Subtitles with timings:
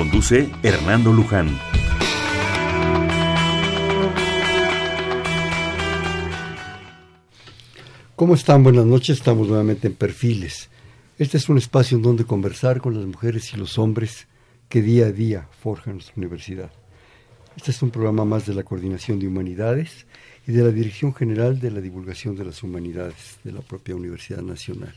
[0.00, 1.60] Conduce Hernando Luján.
[8.16, 8.64] ¿Cómo están?
[8.64, 9.18] Buenas noches.
[9.18, 10.70] Estamos nuevamente en Perfiles.
[11.18, 14.26] Este es un espacio en donde conversar con las mujeres y los hombres
[14.70, 16.70] que día a día forjan nuestra universidad.
[17.54, 20.06] Este es un programa más de la Coordinación de Humanidades
[20.46, 24.40] y de la Dirección General de la Divulgación de las Humanidades de la propia Universidad
[24.40, 24.94] Nacional.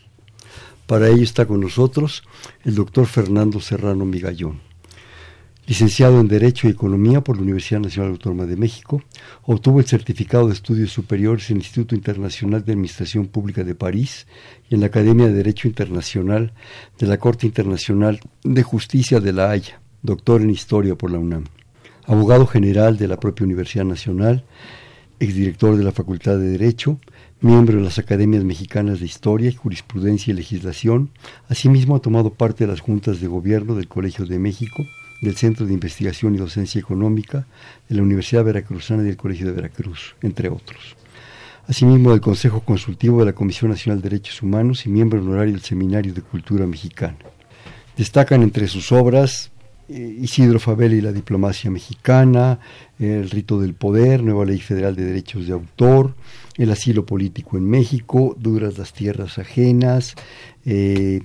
[0.88, 2.24] Para ello está con nosotros
[2.64, 4.73] el doctor Fernando Serrano Migallón.
[5.66, 9.02] Licenciado en Derecho y Economía por la Universidad Nacional Autónoma de México,
[9.44, 14.28] obtuvo el certificado de estudios superiores en el Instituto Internacional de Administración Pública de París
[14.70, 16.52] y en la Academia de Derecho Internacional
[17.00, 21.46] de la Corte Internacional de Justicia de La Haya, doctor en Historia por la UNAM.
[22.08, 24.44] Abogado general de la propia Universidad Nacional,
[25.22, 27.00] exdirector de la Facultad de Derecho,
[27.40, 31.12] miembro de las Academias Mexicanas de Historia, Jurisprudencia y Legislación.
[31.48, 34.84] Asimismo, ha tomado parte de las juntas de gobierno del Colegio de México,
[35.24, 37.48] del Centro de Investigación y Docencia Económica,
[37.88, 40.98] de la Universidad Veracruzana y del Colegio de Veracruz, entre otros.
[41.66, 45.62] Asimismo, del Consejo Consultivo de la Comisión Nacional de Derechos Humanos y miembro honorario del
[45.62, 47.16] Seminario de Cultura Mexicana.
[47.96, 49.53] Destacan entre sus obras
[49.88, 52.60] Isidro Fabel y la diplomacia mexicana,
[53.00, 56.16] El rito del poder, Nueva Ley Federal de Derechos de Autor,
[56.58, 60.16] El asilo político en México, Duras las tierras ajenas,
[60.66, 61.22] eh,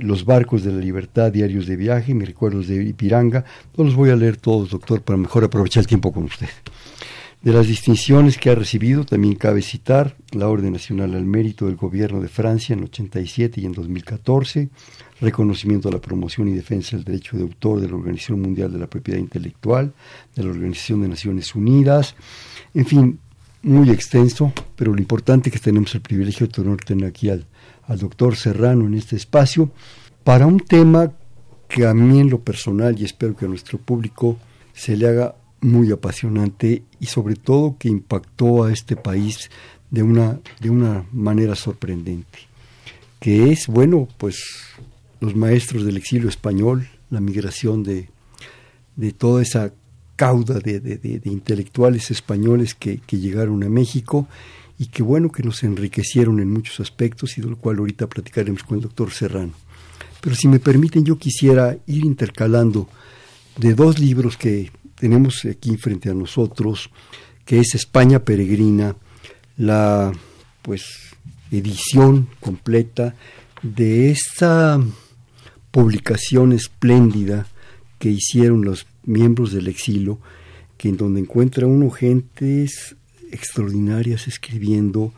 [0.00, 3.44] Los barcos de la libertad, Diarios de viaje, Mis recuerdos de Ipiranga.
[3.76, 6.48] No los voy a leer todos, doctor, para mejor aprovechar el tiempo con usted.
[7.42, 11.76] De las distinciones que ha recibido, también cabe citar la Orden Nacional al Mérito del
[11.76, 14.68] Gobierno de Francia en 87 y en 2014,
[15.22, 18.78] reconocimiento a la promoción y defensa del derecho de autor de la Organización Mundial de
[18.78, 19.94] la Propiedad Intelectual,
[20.36, 22.14] de la Organización de Naciones Unidas,
[22.74, 23.18] en fin,
[23.62, 27.46] muy extenso, pero lo importante es que tenemos el privilegio de tener aquí al,
[27.86, 29.70] al doctor Serrano en este espacio.
[30.24, 31.10] Para un tema
[31.68, 34.38] que a mí en lo personal y espero que a nuestro público
[34.74, 39.50] se le haga muy apasionante y sobre todo que impactó a este país
[39.90, 42.38] de una, de una manera sorprendente,
[43.18, 44.42] que es, bueno, pues
[45.20, 48.08] los maestros del exilio español, la migración de,
[48.96, 49.72] de toda esa
[50.16, 54.28] cauda de, de, intelectuales españoles que, que, llegaron a México
[54.78, 58.62] y que bueno que nos enriquecieron en muchos aspectos y de lo cual ahorita platicaremos
[58.62, 59.52] con el doctor Serrano.
[60.20, 62.88] Pero si me permiten, yo quisiera ir intercalando
[63.56, 66.90] de dos libros que tenemos aquí frente a nosotros,
[67.46, 68.94] que es España Peregrina,
[69.56, 70.12] la
[70.60, 70.84] pues
[71.50, 73.14] edición completa
[73.62, 74.78] de esta
[75.70, 77.46] publicación espléndida
[77.98, 80.18] que hicieron los miembros del exilio,
[80.76, 82.94] que en donde encuentra uno gentes
[83.32, 85.14] extraordinarias escribiendo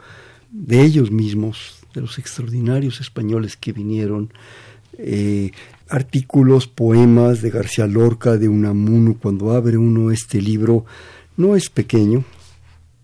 [0.53, 4.33] de ellos mismos, de los extraordinarios españoles que vinieron,
[4.97, 5.51] eh,
[5.89, 10.85] artículos, poemas de García Lorca, de Unamuno, cuando abre uno este libro,
[11.37, 12.25] no es pequeño,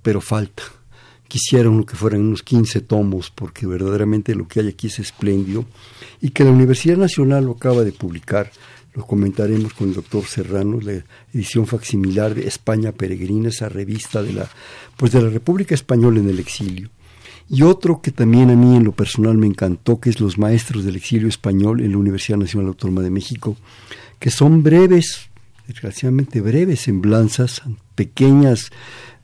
[0.03, 0.63] pero falta.
[1.29, 5.67] Quisiera uno que fueran unos 15 tomos, porque verdaderamente lo que hay aquí es espléndido,
[6.21, 8.51] y que la Universidad Nacional lo acaba de publicar,
[8.95, 14.33] lo comentaremos con el doctor Serrano, la edición facsimilar de España Peregrina, esa revista de
[14.33, 14.51] la,
[14.97, 16.91] pues de la República Española en el exilio
[17.51, 20.85] y otro que también a mí en lo personal me encantó, que es Los Maestros
[20.85, 23.57] del Exilio Español en la Universidad Nacional Autónoma de México,
[24.19, 25.31] que son breves,
[25.67, 27.63] desgraciadamente breves semblanzas,
[27.95, 28.71] pequeñas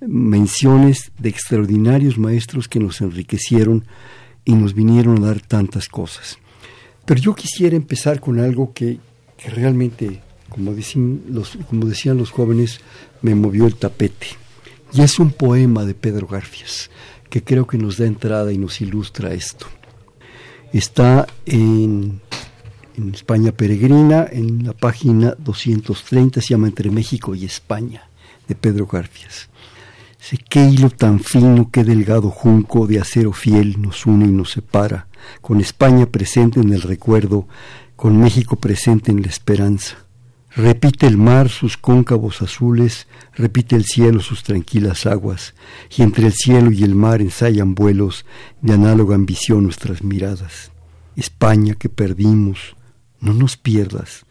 [0.01, 3.85] menciones de extraordinarios maestros que nos enriquecieron
[4.45, 6.39] y nos vinieron a dar tantas cosas.
[7.05, 8.99] Pero yo quisiera empezar con algo que,
[9.37, 12.81] que realmente, como decían, los, como decían los jóvenes,
[13.21, 14.29] me movió el tapete.
[14.95, 16.89] Y es un poema de Pedro Garfias
[17.35, 19.67] que creo que nos da entrada y nos ilustra esto.
[20.73, 22.21] Está en,
[23.13, 28.09] España Peregrina, en la página 230, se llama Entre México y España,
[28.47, 29.49] de Pedro Garfias.
[30.49, 35.09] Qué hilo tan fino, qué delgado junco de acero fiel nos une y nos separa,
[35.41, 37.49] con España presente en el recuerdo,
[37.97, 40.04] con México presente en la esperanza.
[40.57, 45.55] Repite el mar sus cóncavos azules, repite el cielo sus tranquilas aguas,
[45.97, 48.25] y entre el cielo y el mar ensayan vuelos
[48.61, 50.71] de análoga ambición nuestras miradas.
[51.17, 52.77] España que perdimos,
[53.21, 54.27] no nos pierdas.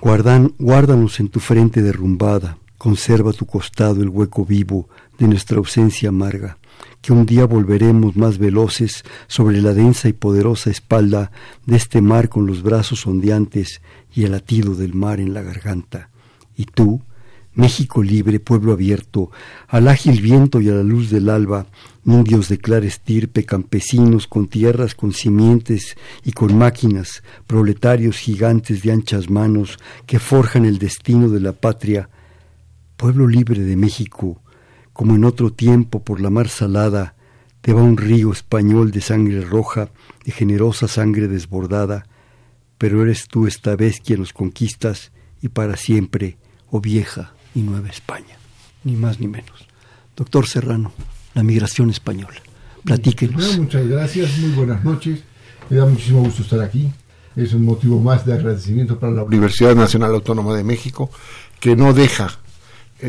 [0.00, 4.88] Guardan, guárdanos en tu frente derrumbada, conserva tu costado el hueco vivo
[5.18, 6.58] de nuestra ausencia amarga,
[7.00, 11.30] que un día volveremos más veloces sobre la densa y poderosa espalda
[11.66, 13.80] de este mar con los brazos ondeantes
[14.14, 16.10] y el latido del mar en la garganta.
[16.56, 17.02] Y tú,
[17.54, 19.30] México libre, pueblo abierto,
[19.68, 21.66] al ágil viento y a la luz del alba,
[22.04, 28.92] indios de clara estirpe, campesinos con tierras, con simientes y con máquinas, proletarios gigantes de
[28.92, 32.08] anchas manos que forjan el destino de la patria,
[32.96, 34.40] pueblo libre de México,
[34.94, 37.16] como en otro tiempo por la mar salada,
[37.60, 39.90] te va un río español de sangre roja,
[40.24, 42.06] de generosa sangre desbordada,
[42.78, 45.12] pero eres tú esta vez quien los conquistas
[45.42, 46.38] y para siempre,
[46.70, 48.38] oh vieja y nueva España,
[48.84, 49.66] ni más ni menos.
[50.16, 50.92] Doctor Serrano,
[51.34, 52.40] la migración española.
[52.84, 53.58] Platíquenos.
[53.58, 55.20] muchas gracias, muy buenas noches.
[55.70, 56.92] Me da muchísimo gusto estar aquí.
[57.34, 61.10] Es un motivo más de agradecimiento para la Universidad Nacional Autónoma de México,
[61.58, 62.43] que no deja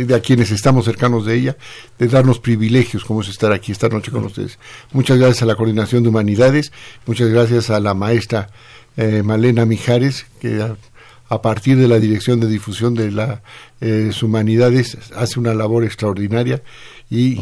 [0.04, 1.58] de a quienes estamos cercanos de ella,
[1.98, 4.60] de darnos privilegios como es estar aquí esta noche con ustedes.
[4.92, 6.72] Muchas gracias a la Coordinación de Humanidades,
[7.06, 8.50] muchas gracias a la maestra
[8.98, 13.40] eh, Malena Mijares, que a, partir de la Dirección de Difusión de las
[13.82, 16.62] eh, Humanidades hace una labor extraordinaria
[17.10, 17.42] y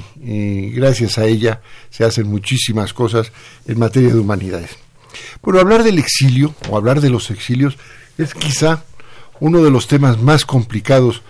[0.74, 3.32] gracias a ella se hacen muchísimas cosas
[3.66, 4.78] en materia de humanidades.
[5.42, 7.78] Bueno, hablar del exilio o hablar de los exilios
[8.18, 8.84] es quizá
[9.40, 11.22] uno de los temas más complicados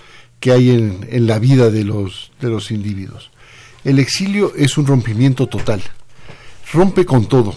[0.43, 3.31] que hay en, en la vida de los, de los individuos.
[3.85, 5.81] El exilio es un rompimiento total,
[6.73, 7.55] rompe con todo,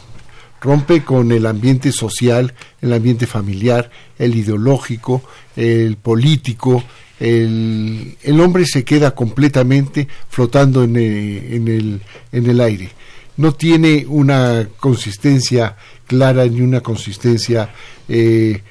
[0.61, 3.91] rompe con el ambiente social, el ambiente familiar,
[4.21, 5.25] el ideológico,
[5.57, 6.85] el político,
[7.19, 12.01] el, el hombre se queda completamente flotando en el,
[12.31, 12.91] en, el, aire.
[13.37, 17.69] No tiene una consistencia clara ni una consistencia
[18.09, 18.63] eh,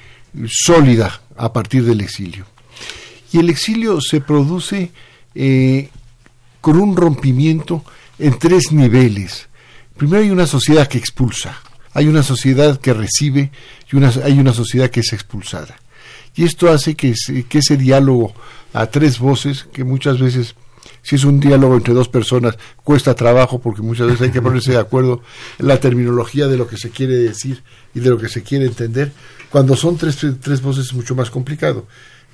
[0.46, 2.46] sólida a partir del exilio.
[3.38, 4.90] El exilio se produce
[5.34, 5.90] eh,
[6.60, 7.84] con un rompimiento
[8.18, 9.48] en tres niveles.
[9.96, 11.60] Primero hay una sociedad que expulsa,
[11.92, 13.50] hay una sociedad que recibe
[13.92, 15.76] y una, hay una sociedad que es expulsada.
[16.34, 17.14] Y esto hace que,
[17.48, 18.34] que ese diálogo
[18.72, 20.54] a tres voces, que muchas veces,
[21.02, 24.72] si es un diálogo entre dos personas, cuesta trabajo porque muchas veces hay que ponerse
[24.72, 25.22] de acuerdo
[25.58, 27.62] en la terminología de lo que se quiere decir
[27.94, 29.12] y de lo que se quiere entender.
[29.50, 31.86] Cuando son tres, tres voces es mucho más complicado.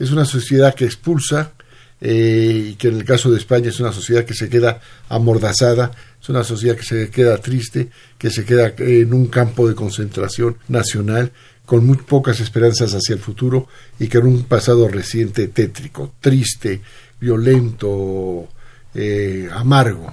[0.03, 1.53] Es una sociedad que expulsa,
[2.01, 5.93] eh, y que en el caso de España es una sociedad que se queda amordazada,
[6.21, 7.89] es una sociedad que se queda triste,
[8.19, 11.31] que se queda en un campo de concentración nacional,
[11.65, 13.69] con muy pocas esperanzas hacia el futuro
[14.01, 16.81] y con un pasado reciente tétrico, triste,
[17.21, 18.49] violento,
[18.97, 20.13] eh, amargo.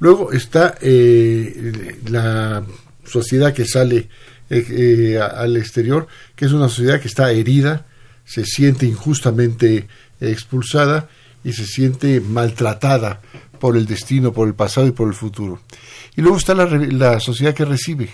[0.00, 2.64] Luego está eh, la
[3.04, 4.08] sociedad que sale
[5.20, 7.84] al exterior, que es una sociedad que está herida,
[8.28, 9.88] se siente injustamente
[10.20, 11.08] expulsada
[11.42, 13.22] y se siente maltratada
[13.58, 15.60] por el destino, por el pasado y por el futuro.
[16.14, 18.10] Y luego está la, sociedad que recibe.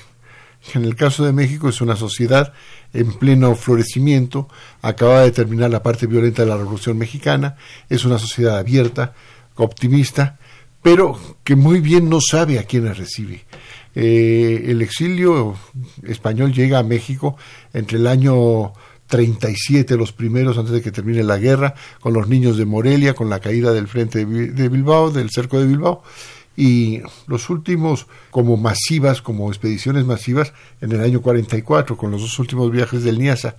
[0.72, 2.52] En el caso de México es una sociedad
[2.92, 4.48] en pleno florecimiento,
[4.82, 7.56] acaba de terminar la parte violenta de la Revolución Mexicana,
[7.90, 9.14] es una sociedad abierta,
[9.56, 10.38] optimista,
[10.80, 13.44] pero que muy bien no sabe a quiénes recibe.
[13.96, 15.56] Eh, el exilio
[16.04, 17.36] español llega a México
[17.72, 18.72] entre el año
[19.06, 23.30] 37 los primeros antes de que termine la guerra, con los niños de Morelia, con
[23.30, 26.02] la caída del frente de Bilbao, del cerco de Bilbao,
[26.56, 32.38] y los últimos como masivas, como expediciones masivas en el año 44, con los dos
[32.38, 33.56] últimos viajes del Niasa.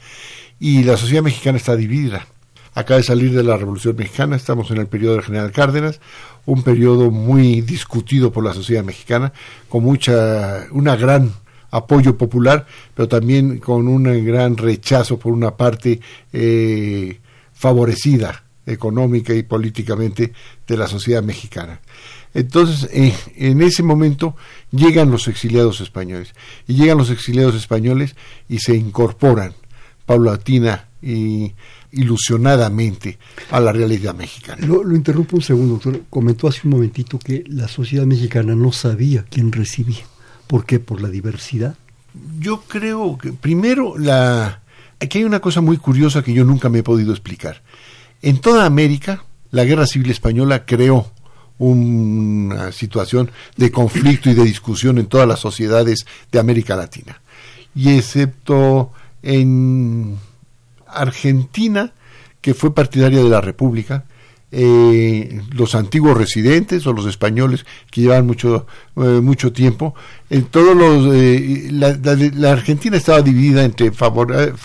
[0.59, 2.27] Y la sociedad mexicana está dividida.
[2.73, 6.01] Acaba de salir de la Revolución Mexicana, estamos en el periodo del general Cárdenas,
[6.45, 9.31] un periodo muy discutido por la sociedad mexicana,
[9.69, 11.31] con mucha, una gran
[11.72, 16.00] apoyo popular, pero también con un gran rechazo por una parte
[16.31, 17.19] eh,
[17.53, 20.34] favorecida económica y políticamente
[20.67, 21.79] de la sociedad mexicana.
[22.34, 24.36] Entonces, eh, en ese momento
[24.72, 26.34] llegan los exiliados españoles,
[26.67, 28.15] y llegan los exiliados españoles
[28.50, 29.53] y se incorporan
[30.05, 31.53] paulatina y
[31.91, 33.17] ilusionadamente
[33.51, 34.65] a la realidad mexicana.
[34.65, 36.01] Lo, lo interrumpo un segundo, doctor.
[36.10, 40.05] Comentó hace un momentito que la sociedad mexicana no sabía quién recibía.
[40.47, 40.79] ¿Por qué?
[40.79, 41.75] ¿Por la diversidad?
[42.39, 44.61] Yo creo que primero la
[44.99, 47.61] aquí hay una cosa muy curiosa que yo nunca me he podido explicar.
[48.21, 51.11] En toda América, la Guerra Civil Española creó
[51.57, 57.21] una situación de conflicto y de discusión en todas las sociedades de América Latina.
[57.73, 60.17] Y excepto en
[60.87, 61.93] Argentina,
[62.41, 64.05] que fue partidaria de la República,
[64.51, 69.95] eh, los antiguos residentes o los españoles que llevan mucho eh, mucho tiempo
[70.29, 74.55] en todos los eh, la, Argentina estaba dividida entre favor,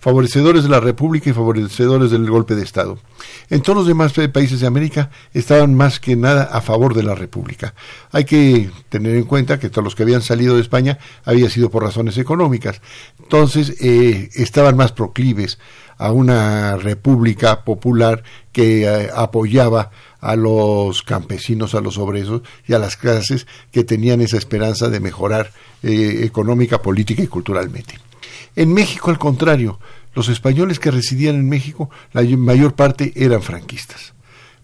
[0.00, 2.98] favorecedores de la República y favorecedores del golpe de Estado.
[3.50, 7.14] En todos los demás países de América estaban más que nada a favor de la
[7.14, 7.74] República.
[8.12, 11.70] Hay que tener en cuenta que todos los que habían salido de España había sido
[11.70, 12.80] por razones económicas.
[13.18, 15.58] Entonces eh, estaban más proclives
[15.98, 19.90] a una república popular que eh, apoyaba
[20.20, 25.00] a los campesinos, a los obreros y a las clases que tenían esa esperanza de
[25.00, 25.52] mejorar
[25.82, 27.98] eh, económica, política y culturalmente.
[28.56, 29.78] En México, al contrario,
[30.14, 34.14] los españoles que residían en México, la mayor parte eran franquistas,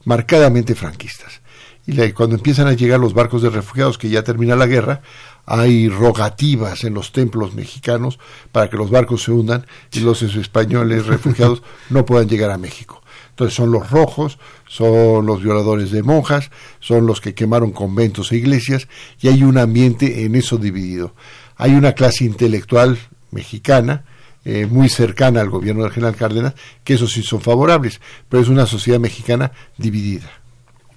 [0.05, 1.41] marcadamente franquistas.
[1.87, 5.03] Y cuando empiezan a llegar los barcos de refugiados, que ya termina la guerra,
[5.47, 8.19] hay rogativas en los templos mexicanos
[8.53, 13.03] para que los barcos se hundan y los españoles refugiados no puedan llegar a México.
[13.31, 18.37] Entonces son los rojos, son los violadores de monjas, son los que quemaron conventos e
[18.37, 18.87] iglesias
[19.21, 21.15] y hay un ambiente en eso dividido.
[21.57, 22.99] Hay una clase intelectual
[23.33, 24.05] mexicana
[24.45, 28.49] eh, muy cercana al gobierno del general Cárdenas, que esos sí son favorables, pero es
[28.49, 30.31] una sociedad mexicana dividida.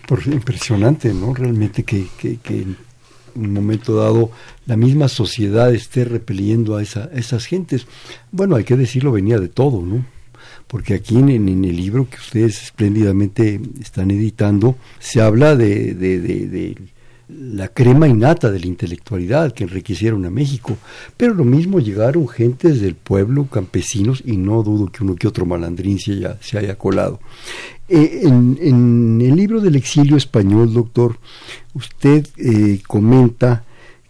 [0.05, 1.33] Por, impresionante, ¿no?
[1.33, 2.65] Realmente que, que, que
[3.37, 4.31] un momento dado
[4.65, 7.87] la misma sociedad esté repeliendo a, esa, esas gentes.
[8.31, 10.05] Bueno, hay que decirlo, venía de todo, ¿no?
[10.67, 16.19] Porque aquí en, en, el libro que ustedes espléndidamente están editando, se habla de, de,
[16.19, 16.77] de,
[17.29, 20.77] la crema innata de la intelectualidad que enriquecieron a México.
[21.17, 25.45] Pero lo mismo llegaron gentes del pueblo, campesinos, y no dudo que uno que otro
[25.45, 27.19] malandrín se haya, se haya colado.
[27.89, 31.17] Eh, en, el libro del exilio español, doctor,
[31.73, 33.63] usted eh, comenta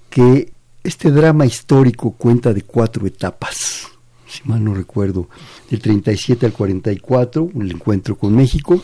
[0.09, 0.51] que
[0.83, 3.87] este drama histórico cuenta de cuatro etapas,
[4.27, 5.27] si mal no recuerdo,
[5.69, 8.81] del 37 al 44, el encuentro con México,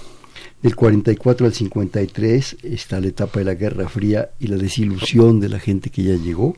[0.63, 5.49] del 44 al 53 está la etapa de la Guerra Fría y la desilusión de
[5.49, 6.55] la gente que ya llegó,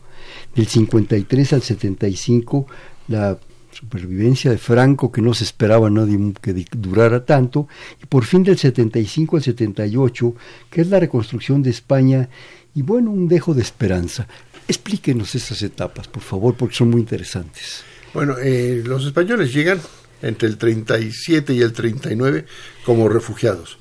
[0.56, 2.68] del 53 al 75
[3.08, 3.38] la
[3.72, 7.68] supervivencia de Franco que no se esperaba nadie que durara tanto,
[8.02, 10.36] y por fin del 75 al 78,
[10.70, 12.30] que es la reconstrucción de España,
[12.74, 14.28] y bueno, un dejo de esperanza.
[14.68, 17.84] Explíquenos esas etapas, por favor, porque son muy interesantes.
[18.14, 19.80] Bueno, eh, los españoles llegan
[20.22, 22.46] entre el 37 y el 39
[22.86, 23.78] como refugiados,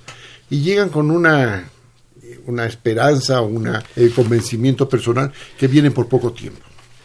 [0.50, 1.64] y llegan con una
[2.46, 6.60] una esperanza, un eh, convencimiento personal que vienen por poco tiempo.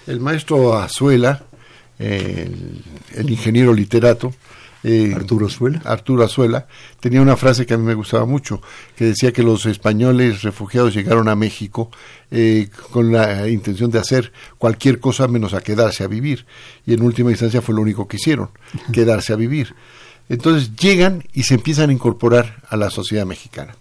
[0.08, 1.43] El maestro Azuela,
[1.98, 2.81] el,
[3.27, 4.34] ingeniero literato,
[4.84, 5.81] eh, Arturo Azuela.
[5.84, 6.67] Arturo Azuela,
[7.00, 8.62] tenía una frase que a mí me gustaba mucho,
[8.96, 11.91] que decía que los españoles refugiados llegaron a México
[12.31, 16.46] eh, con la intención de hacer cualquier cosa menos a quedarse a vivir.
[16.86, 18.50] Y en última instancia fue lo único que hicieron,
[18.91, 19.75] quedarse a vivir.
[20.29, 23.75] Entonces llegan y se empiezan a incorporar a la sociedad mexicana.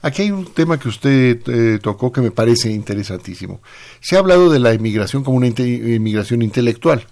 [0.00, 3.60] Aquí hay un tema que usted eh, tocó que me parece interesantísimo.
[4.00, 7.06] Se ha hablado de la inmigración como una inmigración intelectual.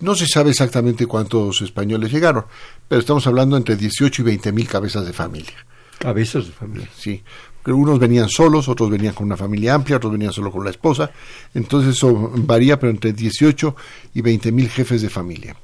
[0.00, 2.44] No se sabe exactamente cuántos españoles llegaron,
[2.88, 5.54] pero estamos hablando entre 18 y 20 mil cabezas de familia.
[5.98, 6.88] Cabezas de familia.
[6.94, 7.22] Sí.
[7.64, 11.10] Unos venían solos, otros venían con una familia amplia, otros venían solo con la esposa.
[11.54, 13.74] Entonces eso varía, pero entre 18
[14.12, 15.56] y 20 mil jefes de familia.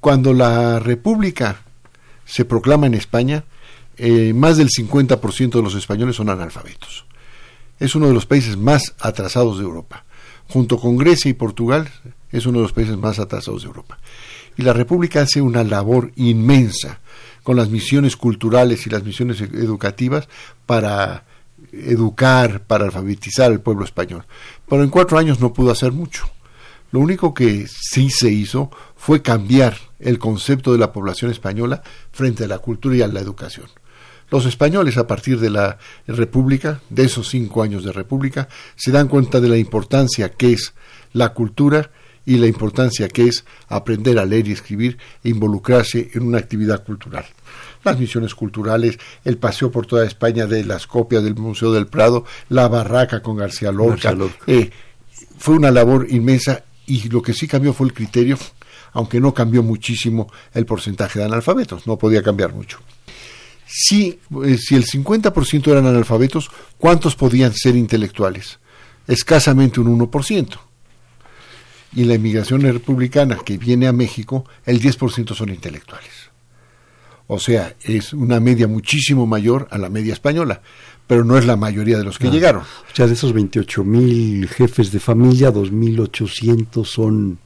[0.00, 1.62] Cuando la República
[2.30, 3.44] se proclama en España,
[3.96, 7.04] eh, más del 50% de los españoles son analfabetos.
[7.80, 10.04] Es uno de los países más atrasados de Europa.
[10.48, 11.88] Junto con Grecia y Portugal,
[12.30, 13.98] es uno de los países más atrasados de Europa.
[14.56, 17.00] Y la República hace una labor inmensa
[17.42, 20.28] con las misiones culturales y las misiones educativas
[20.66, 21.24] para
[21.72, 24.24] educar, para alfabetizar al pueblo español.
[24.68, 26.30] Pero en cuatro años no pudo hacer mucho.
[26.92, 32.44] Lo único que sí se hizo fue cambiar el concepto de la población española frente
[32.44, 33.66] a la cultura y a la educación.
[34.30, 39.08] Los españoles, a partir de la República, de esos cinco años de República, se dan
[39.08, 40.72] cuenta de la importancia que es
[41.12, 41.90] la cultura
[42.24, 46.84] y la importancia que es aprender a leer y escribir e involucrarse en una actividad
[46.84, 47.24] cultural.
[47.82, 52.24] Las misiones culturales, el paseo por toda España de las copias del Museo del Prado,
[52.48, 54.16] la barraca con García Lorca,
[54.46, 54.70] eh,
[55.38, 58.36] fue una labor inmensa y lo que sí cambió fue el criterio,
[58.92, 62.80] aunque no cambió muchísimo el porcentaje de analfabetos, no podía cambiar mucho.
[63.64, 68.58] Si, eh, si el 50% eran analfabetos, ¿cuántos podían ser intelectuales?
[69.06, 70.58] Escasamente un 1%
[71.94, 76.30] y la inmigración republicana que viene a México, el 10% son intelectuales.
[77.28, 80.62] O sea, es una media muchísimo mayor a la media española,
[81.10, 82.62] pero no es la mayoría de los que ah, llegaron.
[82.62, 87.40] O sea, de esos 28 mil jefes de familia, 2.800 son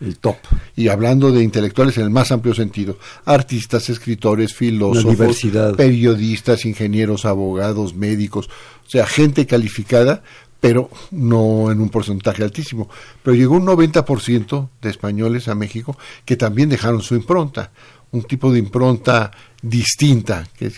[0.00, 0.38] El top.
[0.76, 5.42] Y hablando de intelectuales en el más amplio sentido, artistas, escritores, filósofos,
[5.76, 10.22] periodistas, ingenieros, abogados, médicos, o sea, gente calificada,
[10.58, 12.88] pero no en un porcentaje altísimo.
[13.22, 17.72] Pero llegó un 90% de españoles a México que también dejaron su impronta,
[18.10, 20.72] un tipo de impronta distinta, que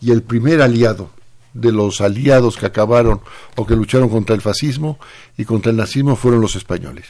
[0.00, 1.10] y el primer aliado
[1.54, 3.20] de los aliados que acabaron
[3.56, 4.98] o que lucharon contra el fascismo
[5.36, 7.06] y contra el nazismo fueron los españoles.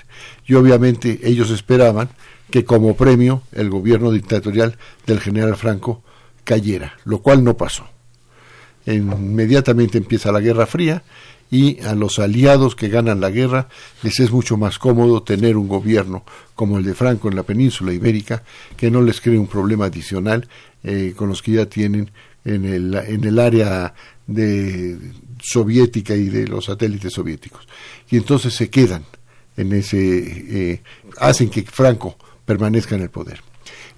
[0.47, 2.09] Y obviamente ellos esperaban
[2.51, 6.03] que como premio el gobierno dictatorial del general Franco
[6.45, 7.87] cayera, lo cual no pasó.
[8.87, 11.03] Inmediatamente empieza la Guerra Fría
[11.53, 13.69] y a los aliados que ganan la guerra
[14.03, 17.93] les es mucho más cómodo tener un gobierno como el de Franco en la península
[17.93, 18.43] ibérica
[18.75, 20.49] que no les cree un problema adicional
[20.83, 22.11] eh, con los que ya tienen
[22.45, 23.95] en el, en el área
[24.27, 24.99] de
[25.43, 27.67] soviética y de los satélites soviéticos.
[28.11, 29.05] Y entonces se quedan
[29.57, 30.83] en ese, eh,
[31.19, 33.41] hacen que Franco permanezca en el poder.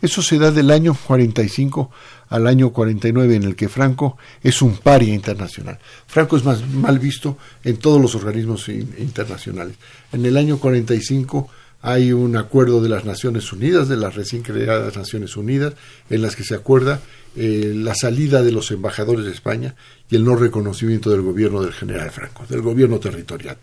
[0.03, 1.91] Eso se da del año 45
[2.29, 5.79] al año 49 en el que Franco es un paria internacional.
[6.07, 9.77] Franco es más mal visto en todos los organismos internacionales.
[10.13, 11.49] En el año 45
[11.81, 15.75] hay un acuerdo de las Naciones Unidas, de las recién creadas Naciones Unidas,
[16.11, 17.01] en las que se acuerda
[17.37, 19.75] eh, la salida de los embajadores de España
[20.11, 23.57] y el no reconocimiento del gobierno del general Franco, del gobierno territorial.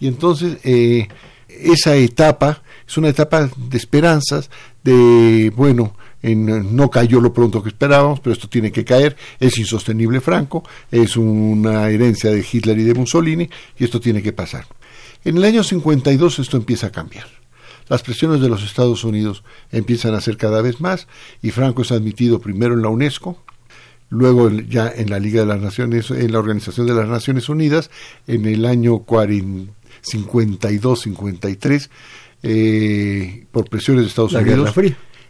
[0.00, 1.08] Y entonces eh,
[1.48, 4.50] esa etapa es una etapa de esperanzas,
[4.82, 9.58] de, bueno, en, no cayó lo pronto que esperábamos, pero esto tiene que caer, es
[9.58, 14.64] insostenible Franco, es una herencia de Hitler y de Mussolini, y esto tiene que pasar.
[15.24, 17.41] En el año 52 esto empieza a cambiar.
[17.88, 21.08] Las presiones de los Estados Unidos empiezan a ser cada vez más
[21.42, 23.42] y Franco es admitido primero en la UNESCO,
[24.10, 27.90] luego ya en la Liga de las Naciones, en la Organización de las Naciones Unidas,
[28.26, 31.88] en el año 52-53,
[32.42, 34.74] eh, por presiones de Estados Unidos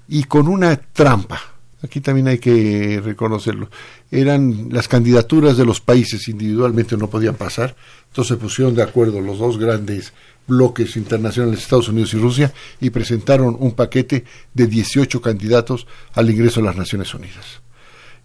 [0.09, 1.41] y con una trampa.
[1.83, 3.69] Aquí también hay que reconocerlo.
[4.11, 7.75] Eran las candidaturas de los países individualmente no podían pasar,
[8.09, 10.13] entonces se pusieron de acuerdo los dos grandes
[10.47, 14.25] bloques internacionales, Estados Unidos y Rusia, y presentaron un paquete
[14.55, 17.63] de 18 candidatos al ingreso a las Naciones Unidas.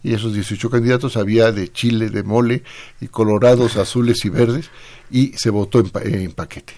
[0.04, 2.64] Y esos 18 candidatos había de Chile, de mole,
[3.02, 4.70] y colorados, azules y verdes,
[5.10, 6.74] y se votó en paquete.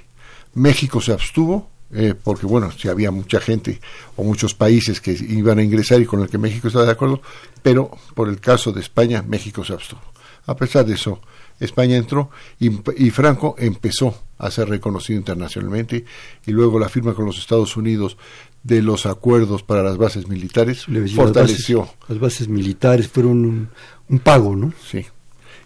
[0.54, 3.82] México se abstuvo, eh, porque bueno, si había mucha gente
[4.16, 7.22] o muchos países que iban a ingresar y con el que México estaba de acuerdo,
[7.64, 10.02] pero por el caso de España, México se abstuvo.
[10.46, 11.20] A pesar de eso,
[11.60, 12.70] España entró y,
[13.12, 16.06] Franco empezó a ser reconocido internacionalmente
[16.46, 18.18] y luego la firma con los Estados Unidos
[18.64, 21.90] de los acuerdos para las bases militares fortaleció.
[22.08, 23.70] Las bases, militares fueron
[24.08, 24.74] un, pago, ¿no?
[24.90, 25.06] Sí.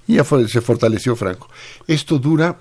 [0.08, 1.50] Y ya se fortaleció Franco.
[1.88, 2.58] Esto dura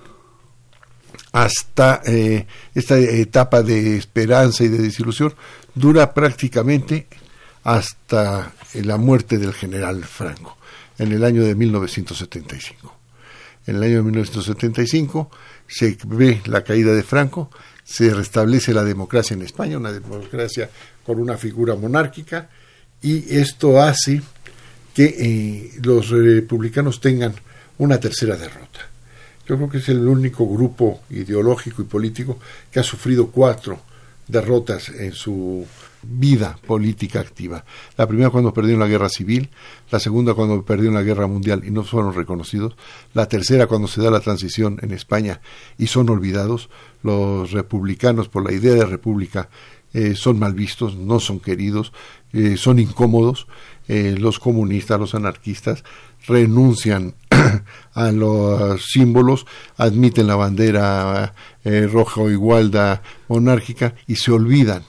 [1.33, 5.35] hasta eh, esta etapa de esperanza y de desilusión
[5.75, 7.07] dura prácticamente
[7.65, 10.57] hasta la muerte del general Franco
[10.99, 13.02] en el año de 1975.
[13.67, 15.31] En el año de 1975
[15.67, 17.51] se ve la caída de Franco,
[17.85, 20.71] se restablece la democracia en España, una democracia
[21.05, 22.49] con una figura monárquica,
[23.01, 24.23] y esto hace
[24.95, 27.35] que eh, los republicanos tengan
[27.79, 28.81] una tercera derrota.
[29.47, 32.39] Yo creo que es el único grupo ideológico y político
[32.71, 33.81] que ha sufrido cuatro
[34.29, 35.67] derrotas en su
[36.03, 37.65] vida política activa.
[37.97, 39.51] La primera cuando perdieron la guerra civil,
[39.91, 42.77] la segunda cuando perdieron la guerra mundial y no fueron reconocidos,
[43.15, 45.41] la tercera cuando se da la transición en España
[45.79, 46.69] y son olvidados.
[47.03, 49.49] Los republicanos, por la idea de república,
[49.95, 51.93] eh, son mal vistos, no son queridos,
[52.33, 53.47] eh, son incómodos.
[53.89, 55.85] Eh, los comunistas, los anarquistas
[56.27, 57.15] renuncian
[57.95, 59.45] a los símbolos,
[59.77, 61.35] admiten la bandera
[61.65, 64.83] roja o igualda monárquica y se olvidan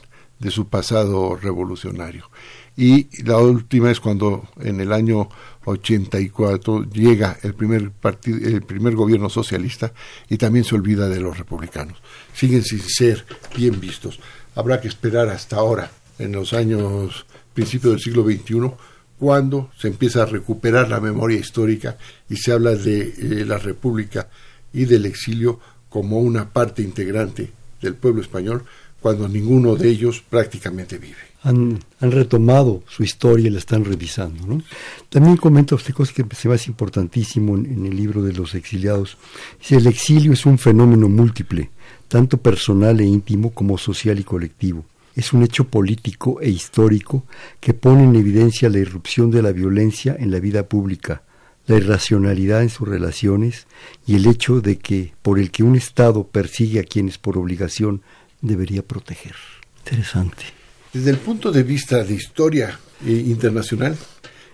[0.44, 2.30] de su pasado revolucionario.
[2.76, 5.30] Y la última es cuando en el año
[5.64, 9.94] 84 llega el primer, partido, el primer gobierno socialista
[10.28, 11.96] y también se olvida de los republicanos.
[12.34, 13.24] Siguen sin ser
[13.56, 14.20] bien vistos.
[14.54, 18.70] Habrá que esperar hasta ahora, en los años, principios del siglo XXI,
[19.18, 21.96] cuando se empieza a recuperar la memoria histórica
[22.28, 24.28] y se habla de eh, la República
[24.74, 28.64] y del exilio como una parte integrante del pueblo español,
[29.04, 31.18] cuando ninguno de ellos prácticamente vive.
[31.42, 34.46] Han, retomado su historia y la están revisando.
[34.46, 34.62] ¿no?
[35.10, 39.18] También comenta usted cosas que se me hace importantísimo en, el libro de los exiliados.
[39.58, 41.70] Dice, el exilio es un fenómeno múltiple,
[42.08, 47.24] tanto personal e íntimo como social y colectivo es un hecho político e histórico
[47.60, 51.22] que pone en evidencia la irrupción de la violencia en la vida pública,
[51.66, 53.68] la irracionalidad en sus relaciones
[54.08, 58.02] y el hecho de que por el que un Estado persigue a quienes por obligación
[58.44, 59.34] debería proteger.
[59.78, 60.44] Interesante.
[60.92, 63.96] Desde el punto de vista de historia eh, internacional,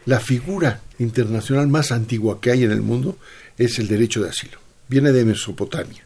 [0.06, 3.18] la figura internacional más antigua que hay en el mundo
[3.58, 4.58] es el derecho de asilo.
[4.88, 6.04] Viene de Mesopotamia.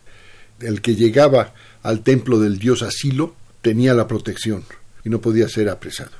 [0.61, 4.65] El que llegaba al templo del dios Asilo tenía la protección
[5.05, 6.13] y no podía ser apresado.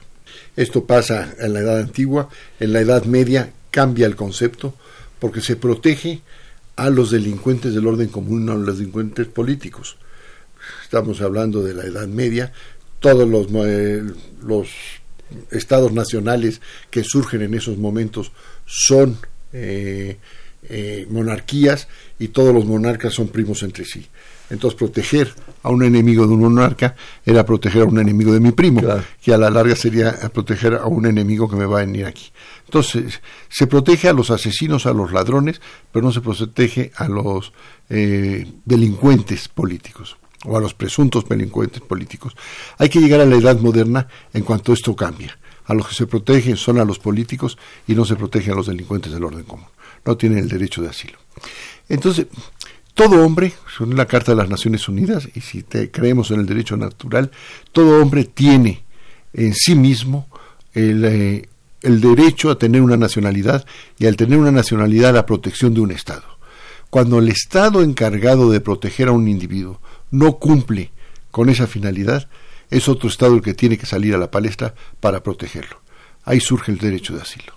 [0.57, 2.29] Esto pasa en la Edad Antigua,
[2.61, 4.75] en la Edad Media cambia el concepto
[5.19, 6.23] porque se protege
[6.77, 9.97] a los delincuentes del orden común, a los delincuentes políticos.
[10.83, 12.53] Estamos hablando de la Edad Media,
[13.01, 14.03] todos los, eh,
[14.43, 14.69] los
[15.51, 18.33] estados nacionales que surgen en esos momentos
[18.65, 19.19] son
[19.53, 20.19] eh,
[20.69, 24.07] eh, monarquías y todos los monarcas son primos entre sí.
[24.51, 28.53] Entonces proteger a un enemigo de un monarca era proteger a un enemigo de mi
[28.53, 28.83] primo,
[29.23, 32.31] que a la larga sería proteger a un enemigo que me va a venir aquí.
[32.67, 35.61] Entonces se protege a los asesinos, a los ladrones,
[35.93, 37.53] pero no se protege a los
[37.89, 42.37] eh, delincuentes políticos o a los presuntos delincuentes políticos.
[42.79, 45.39] Hay que llegar a la edad moderna en cuanto esto cambia.
[45.67, 48.67] A los que se protegen son a los políticos y no se protege a los
[48.67, 49.67] delincuentes del orden común.
[50.05, 51.19] No tienen el derecho de asilo.
[51.89, 52.27] Entonces,
[52.93, 56.47] todo hombre, según la Carta de las Naciones Unidas, y si te creemos en el
[56.47, 57.31] derecho natural,
[57.73, 58.85] todo hombre tiene
[59.33, 60.29] en sí mismo
[60.75, 61.49] el, eh,
[61.83, 63.67] el derecho a tener una nacionalidad
[63.99, 66.25] y al tener una nacionalidad la protección de un Estado.
[66.89, 69.81] Cuando el Estado encargado de proteger a un individuo
[70.15, 70.93] no cumple
[71.31, 72.29] con esa finalidad,
[72.71, 75.81] es otro Estado el que tiene que salir a la palestra para protegerlo.
[76.25, 77.53] Ahí surge el derecho de asilo.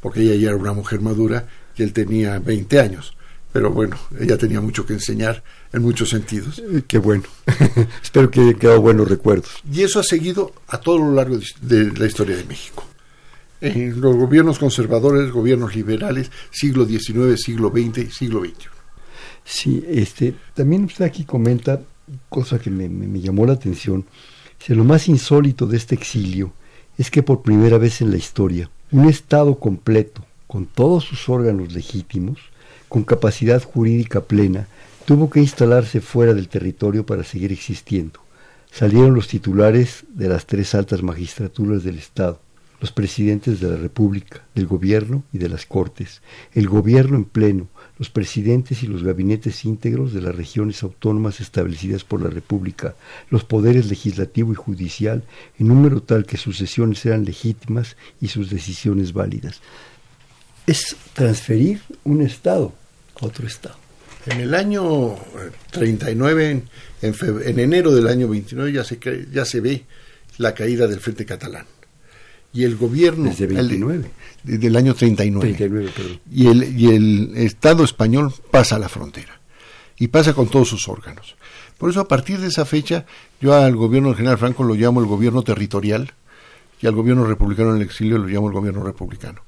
[0.00, 3.14] porque ella ya era una mujer madura y él tenía 20 años
[3.52, 5.42] pero bueno, ella tenía mucho que enseñar
[5.72, 6.58] en muchos sentidos.
[6.58, 7.24] Eh, qué bueno.
[8.02, 9.50] Espero que haya quedado buenos recuerdos.
[9.72, 12.84] Y eso ha seguido a todo lo largo de, la historia de México.
[13.60, 18.77] En los gobiernos conservadores, gobiernos liberales, siglo XIX, siglo XX y siglo XXI.
[19.50, 21.80] Sí, este, también usted aquí comenta,
[22.28, 24.04] cosa que me, me llamó la atención,
[24.58, 26.52] que lo más insólito de este exilio
[26.98, 31.72] es que por primera vez en la historia, un Estado completo, con todos sus órganos
[31.72, 32.38] legítimos,
[32.90, 34.68] con capacidad jurídica plena,
[35.06, 38.20] tuvo que instalarse fuera del territorio para seguir existiendo.
[38.70, 42.38] Salieron los titulares de las tres altas magistraturas del Estado,
[42.82, 46.20] los presidentes de la República, del Gobierno y de las Cortes,
[46.52, 52.04] el Gobierno en pleno, los presidentes y los gabinetes íntegros de las regiones autónomas establecidas
[52.04, 52.94] por la República,
[53.30, 55.24] los poderes legislativo y judicial,
[55.58, 59.60] en número tal que sus sesiones eran legítimas y sus decisiones válidas
[60.68, 62.74] es transferir un Estado
[63.20, 63.76] a otro Estado.
[64.26, 65.16] En el año
[65.70, 67.14] 39, en,
[67.46, 68.98] en, enero del año 29, ya se,
[69.32, 69.84] ya se ve
[70.36, 71.64] la caída del Frente Catalán.
[72.52, 73.30] Y el gobierno...
[73.30, 74.10] Desde 29.
[74.44, 75.54] del año 39.
[75.56, 76.20] 39 perdón.
[76.30, 79.40] Y, el, y el Estado español pasa a la frontera.
[79.98, 81.36] Y pasa con todos sus órganos.
[81.76, 83.06] Por eso, a partir de esa fecha,
[83.40, 86.12] yo al gobierno del general Franco lo llamo el gobierno territorial
[86.80, 89.42] y al gobierno republicano en el exilio lo llamo el gobierno republicano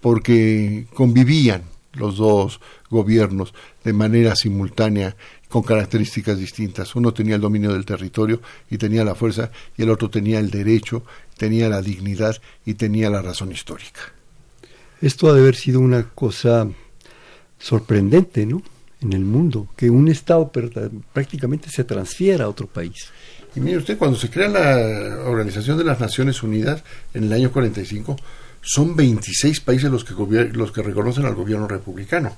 [0.00, 3.52] porque convivían los dos gobiernos
[3.84, 5.16] de manera simultánea
[5.48, 6.94] con características distintas.
[6.94, 10.50] Uno tenía el dominio del territorio y tenía la fuerza y el otro tenía el
[10.50, 11.04] derecho,
[11.40, 14.12] tenía la dignidad y tenía la razón histórica.
[15.00, 16.68] Esto ha de haber sido una cosa
[17.58, 18.62] sorprendente, ¿no?
[19.00, 20.52] en el mundo, que un Estado
[21.14, 23.08] prácticamente se transfiera a otro país.
[23.56, 27.50] Y mire usted, cuando se crea la Organización de las Naciones Unidas en el año
[27.50, 28.16] 45,
[28.60, 30.12] son 26 países los que,
[30.52, 32.36] los que reconocen al gobierno republicano.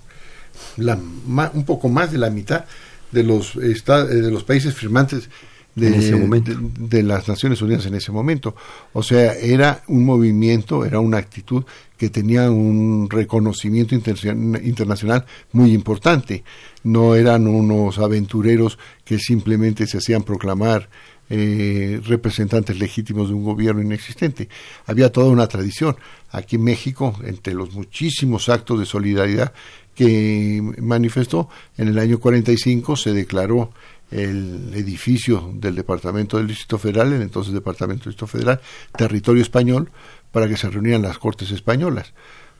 [0.76, 2.66] La, un poco más de la mitad
[3.10, 5.28] de los, de los países firmantes
[5.74, 8.54] de, las Naciones Unidas en ese momento.
[8.92, 11.64] O sea, era un movimiento, era una actitud
[11.96, 16.44] que tenía un reconocimiento internacional muy importante.
[16.84, 20.88] No eran unos aventureros que simplemente se hacían proclamar
[21.34, 24.48] eh, representantes legítimos de un gobierno inexistente.
[24.84, 25.96] Había toda una tradición.
[26.30, 29.52] Aquí en México, entre los muchísimos actos de solidaridad
[29.94, 33.70] que manifestó, en el año 45 se declaró
[34.12, 38.60] el edificio del Departamento del Distrito Federal, el entonces Departamento del Distrito Federal,
[38.96, 39.90] territorio español,
[40.30, 42.12] para que se reunieran las Cortes Españolas,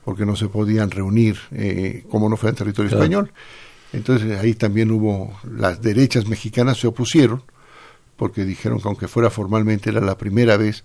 [0.03, 3.31] porque no se podían reunir eh, como no fuera en territorio español.
[3.93, 7.43] Entonces ahí también hubo, las derechas mexicanas se opusieron,
[8.17, 10.83] porque dijeron que aunque fuera formalmente era la primera vez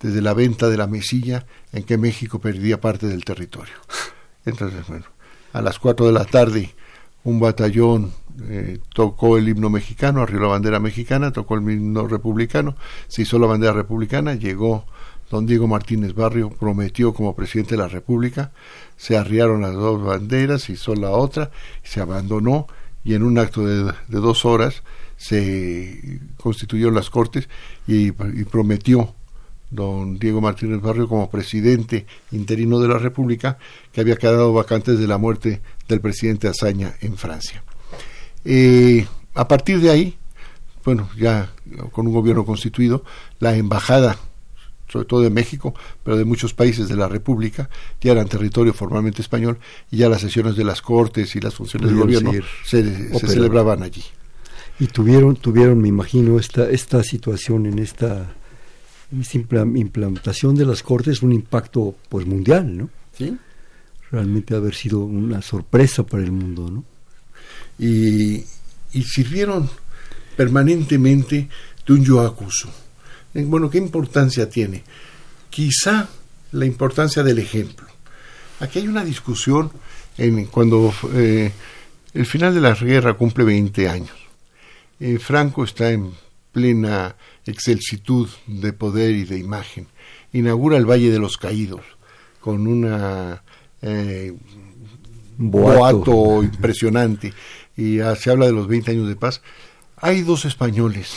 [0.00, 3.74] desde la venta de la mesilla en que México perdía parte del territorio.
[4.44, 5.06] Entonces, bueno,
[5.52, 6.74] a las cuatro de la tarde
[7.24, 8.12] un batallón
[8.48, 12.76] eh, tocó el himno mexicano, arrió la bandera mexicana, tocó el himno republicano,
[13.08, 14.84] se hizo la bandera republicana, llegó
[15.30, 18.52] don Diego Martínez Barrio, prometió como presidente de la República,
[18.96, 21.50] se arriaron las dos banderas, se hizo la otra,
[21.82, 22.66] se abandonó
[23.04, 24.82] y en un acto de, dos horas
[25.16, 27.48] se constituyeron las Cortes
[27.86, 29.14] y prometió
[29.70, 33.58] don Diego Martínez Barrio como presidente interino de la República,
[33.92, 37.62] que había quedado vacante desde la muerte del presidente Azaña en Francia.
[38.44, 40.16] Eh, a partir de ahí,
[40.84, 41.52] bueno, ya
[41.92, 43.04] con un gobierno constituido,
[43.40, 44.18] la embajada,
[44.88, 47.68] sobre todo de México, pero de muchos países de la República,
[48.00, 49.58] ya eran territorio formalmente español
[49.90, 52.32] y ya las sesiones de las cortes y las funciones del gobierno
[52.64, 54.02] se, se, celebraban allí.
[54.80, 58.34] Y tuvieron, tuvieron, me imagino, esta, esta situación en esta
[59.12, 62.90] implantación de las cortes un impacto pues mundial, ¿no?
[63.12, 63.36] Sí.
[64.10, 66.84] Realmente haber sido una sorpresa para el mundo, ¿no?
[67.78, 68.44] Y,
[68.92, 69.70] y sirvieron
[70.36, 71.48] permanentemente
[71.86, 72.68] de un yo acuso.
[73.34, 74.82] Eh, bueno, ¿qué importancia tiene?
[75.50, 76.08] Quizá
[76.52, 77.86] la importancia del ejemplo.
[78.60, 79.70] Aquí hay una discusión
[80.16, 81.52] en cuando eh,
[82.14, 84.16] el final de la guerra cumple 20 años.
[85.00, 86.12] Eh, Franco está en
[86.50, 87.14] plena
[87.46, 89.86] excelsitud de poder y de imagen.
[90.32, 91.82] Inaugura el Valle de los Caídos
[92.40, 93.42] con una
[93.80, 94.34] eh,
[95.36, 96.42] boato.
[96.42, 97.32] impresionante
[97.78, 99.40] y se habla de los 20 años de paz.
[99.96, 101.14] Hay dos españoles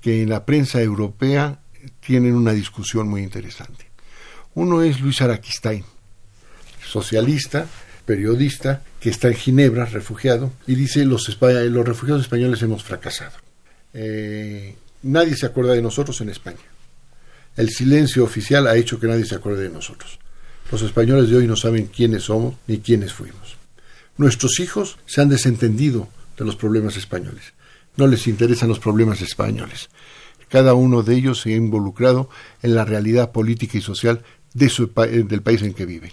[0.00, 1.58] que en la prensa europea
[1.98, 3.90] tienen una discusión muy interesante.
[4.54, 5.84] Uno es Luis Araquistain,
[6.86, 7.66] socialista,
[8.06, 13.32] periodista, que está en Ginebra, refugiado, y dice los, los refugiados españoles hemos fracasado.
[13.92, 16.58] Eh, nadie se acuerda de nosotros en España.
[17.56, 20.20] El silencio oficial ha hecho que nadie se acuerde de nosotros.
[20.70, 23.63] Los españoles de hoy no saben quiénes somos ni quiénes fuimos.
[24.16, 27.54] Nuestros hijos se han desentendido de los problemas españoles.
[27.96, 29.88] No les interesan los problemas españoles.
[30.48, 32.28] Cada uno de ellos se ha involucrado
[32.62, 34.22] en la realidad política y social
[34.52, 36.12] de su, del país en que viven.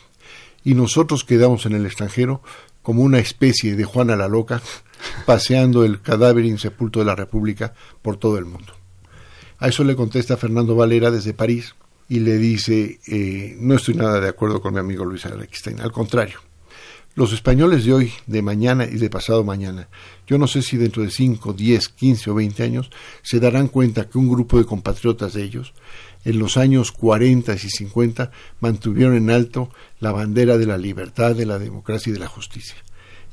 [0.64, 2.42] Y nosotros quedamos en el extranjero
[2.82, 4.62] como una especie de Juana la Loca,
[5.26, 8.74] paseando el cadáver insepulto de la República por todo el mundo.
[9.60, 11.76] A eso le contesta Fernando Valera desde París
[12.10, 15.92] y le dice, eh, no estoy nada de acuerdo con mi amigo Luis Alexstein, al
[15.92, 16.40] contrario.
[17.14, 19.90] Los españoles de hoy, de mañana y de pasado mañana,
[20.28, 22.90] yo no sé si dentro de 5, 10, 15 o 20 años
[23.22, 25.74] se darán cuenta que un grupo de compatriotas de ellos,
[26.24, 29.70] en los años 40 y 50, mantuvieron en alto
[30.00, 32.78] la bandera de la libertad, de la democracia y de la justicia.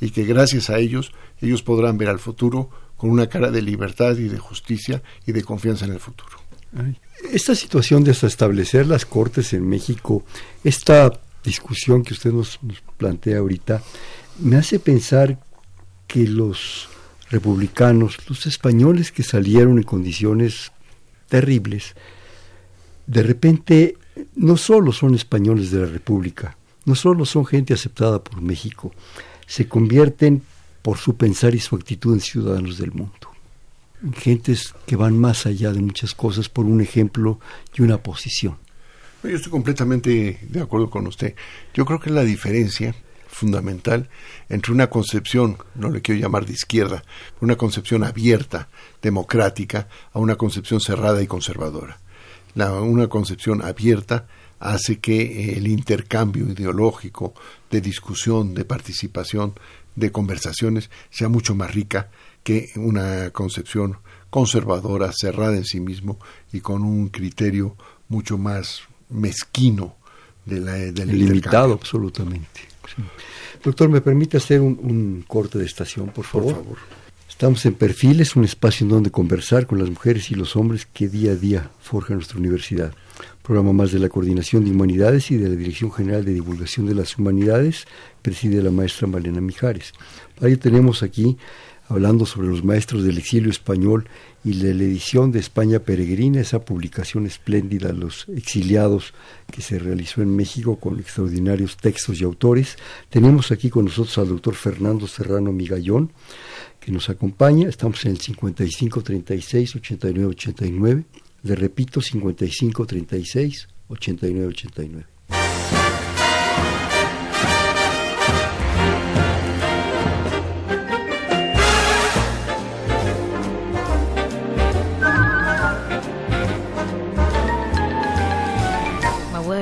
[0.01, 4.17] Y que gracias a ellos, ellos podrán ver al futuro con una cara de libertad
[4.17, 6.37] y de justicia y de confianza en el futuro.
[7.33, 10.25] Esta situación de establecer las cortes en México,
[10.65, 11.13] esta
[11.49, 12.61] discusión que usted nos,
[12.97, 13.83] plantea ahorita,
[14.39, 15.39] me hace pensar
[16.07, 16.89] que los
[17.31, 20.73] republicanos, los españoles que salieron en condiciones
[21.29, 21.95] terribles,
[23.07, 23.97] de repente
[24.35, 28.93] no solo son españoles de la República, no solo son gente aceptada por México,
[29.47, 30.43] se convierten
[30.83, 33.29] por su pensar y su actitud en ciudadanos del mundo.
[34.15, 37.41] Gentes que van más allá de muchas cosas por un ejemplo
[37.75, 38.57] y una posición.
[39.23, 41.35] Yo estoy completamente de acuerdo con usted.
[41.75, 42.95] Yo creo que la diferencia
[43.27, 44.09] fundamental
[44.49, 47.05] entre una concepción, no le quiero llamar de izquierda,
[47.41, 48.69] una concepción abierta,
[49.03, 51.99] democrática, a una concepción cerrada y conservadora
[52.67, 54.27] una concepción abierta
[54.59, 57.35] hace que eh, el intercambio ideológico,
[57.71, 59.55] de discusión, de participación,
[59.95, 62.11] de conversaciones sea mucho más rica
[62.43, 63.99] que una concepción
[64.31, 66.19] conservadora, cerrada en sí mismo
[66.53, 67.77] y con un criterio
[68.09, 69.97] mucho más mezquino
[70.45, 72.61] de la, del limitado absolutamente.
[73.63, 76.55] Doctor, ¿me permite hacer un, corte de estación, por favor?
[76.55, 76.79] Por favor.
[77.29, 81.09] Estamos en Perfiles, un espacio en donde conversar con las mujeres y los hombres que
[81.09, 82.93] día a día forjan nuestra universidad.
[83.43, 86.95] Programa más de la Coordinación de Humanidades y de la Dirección General de Divulgación de
[86.95, 87.87] las Humanidades,
[88.23, 89.93] preside la maestra Malena Mijares.
[90.41, 91.37] Ahí tenemos aquí
[91.89, 94.07] hablando sobre los maestros del exilio español
[94.45, 99.15] y de la edición de España Peregrina, esa publicación espléndida, Los exiliados,
[99.51, 102.77] que se realizó en México con extraordinarios textos y autores.
[103.09, 106.13] Tenemos aquí con nosotros al doctor Fernando Serrano Migallón,
[106.79, 107.69] que nos acompaña.
[107.69, 111.05] Estamos en el 55 36 89 89.
[111.43, 115.18] Le repito, 55 36 89 89.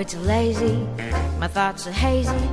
[0.07, 0.77] Words are lazy,
[1.39, 2.49] my thoughts are hazy.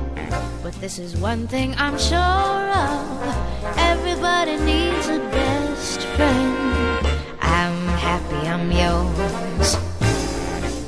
[0.62, 7.06] But this is one thing I'm sure of everybody needs a best friend.
[7.40, 9.76] I'm happy I'm yours.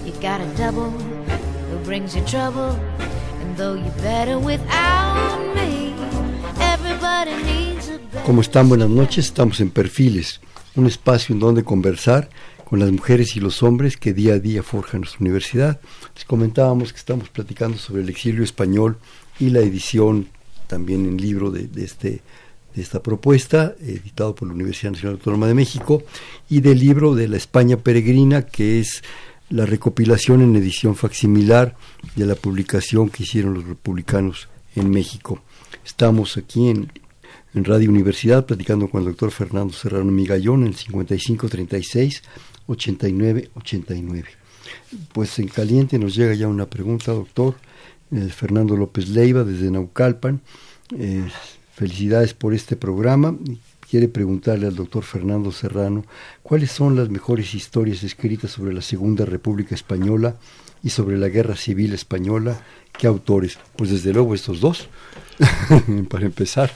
[0.04, 2.72] You got a double who brings you trouble,
[3.40, 5.94] and though you're better without me,
[6.58, 8.68] everybody needs a best ¿Cómo están?
[8.68, 10.40] Buenas noches, estamos en Perfiles,
[10.74, 12.28] un espacio en donde conversar
[12.68, 15.80] con las mujeres y los hombres que día a día forjan nuestra universidad.
[16.16, 18.98] Les comentábamos que estamos platicando sobre el exilio español
[19.38, 20.26] y la edición
[20.66, 22.22] también en libro de, este,
[22.74, 26.02] de esta propuesta, editado por la Universidad Nacional Autónoma de México,
[26.50, 29.04] y del libro de la España Peregrina, que es
[29.48, 31.76] la recopilación en edición facsimilar
[32.16, 35.40] de la publicación que hicieron los republicanos en México.
[35.84, 36.90] Estamos aquí en,
[37.54, 42.24] en Radio Universidad platicando con el doctor Fernando Serrano Migallón en el 5536
[42.66, 44.28] 8989.
[45.12, 47.54] Pues en caliente nos llega ya una pregunta, doctor.
[48.12, 50.40] Eh, Fernando López Leiva desde Naucalpan.
[50.96, 51.26] Eh,
[51.74, 53.36] felicidades por este programa.
[53.88, 56.04] Quiere preguntarle al doctor Fernando Serrano
[56.42, 60.36] cuáles son las mejores historias escritas sobre la Segunda República Española
[60.82, 62.60] y sobre la Guerra Civil Española.
[62.98, 63.58] ¿Qué autores?
[63.76, 64.88] Pues desde luego estos dos,
[66.08, 66.72] para empezar.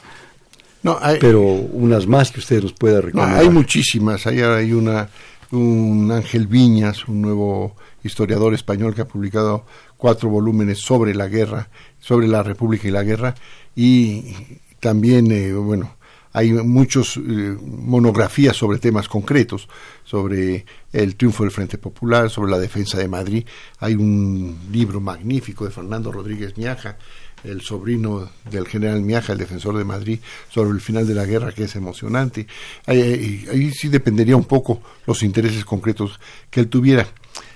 [0.83, 3.40] No, Pero unas más que usted nos pueda recomendar.
[3.40, 4.26] hay muchísimas.
[4.26, 5.11] Hay, hay una
[5.52, 9.64] un Ángel Viñas, un nuevo historiador español que ha publicado
[9.96, 13.34] cuatro volúmenes sobre la guerra, sobre la República y la guerra,
[13.74, 14.34] y
[14.80, 15.96] también, eh, bueno,
[16.32, 19.68] hay muchas eh, monografías sobre temas concretos,
[20.04, 23.44] sobre el triunfo del Frente Popular, sobre la defensa de Madrid.
[23.80, 26.98] Hay un libro magnífico de Fernando Rodríguez Miaja,
[27.44, 31.53] el sobrino del general Miaja, el defensor de Madrid, sobre el final de la guerra,
[31.53, 32.46] que es emocionante.
[32.87, 37.07] Ahí, sí dependería un poco los intereses concretos que él tuviera.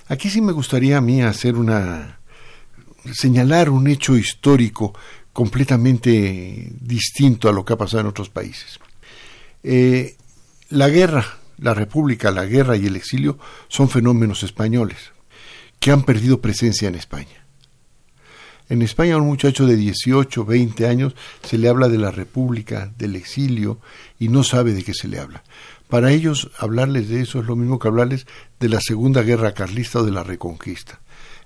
[0.07, 2.19] Aquí sí me gustaría a mí hacer una
[3.13, 4.93] señalar un hecho histórico
[5.31, 8.79] completamente distinto a lo que ha pasado en otros países.
[9.63, 10.15] Eh,
[10.69, 11.25] la guerra,
[11.57, 15.11] la república, la guerra y el exilio son fenómenos españoles
[15.79, 17.44] que han perdido presencia en España.
[18.67, 22.91] En España a un muchacho de 18, 20 años se le habla de la República,
[22.97, 23.79] del exilio,
[24.19, 25.43] y no sabe de qué se le habla.
[25.87, 28.25] Para ellos hablarles de eso es lo mismo que hablarles
[28.59, 30.99] de la Segunda Guerra Carlista o de la Reconquista.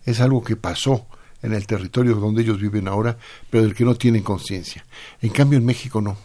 [0.05, 1.07] Es algo que pasó
[1.41, 3.17] en el territorio donde ellos viven ahora,
[3.49, 4.85] pero del que no tienen conciencia.
[5.21, 6.17] En cambio en México no.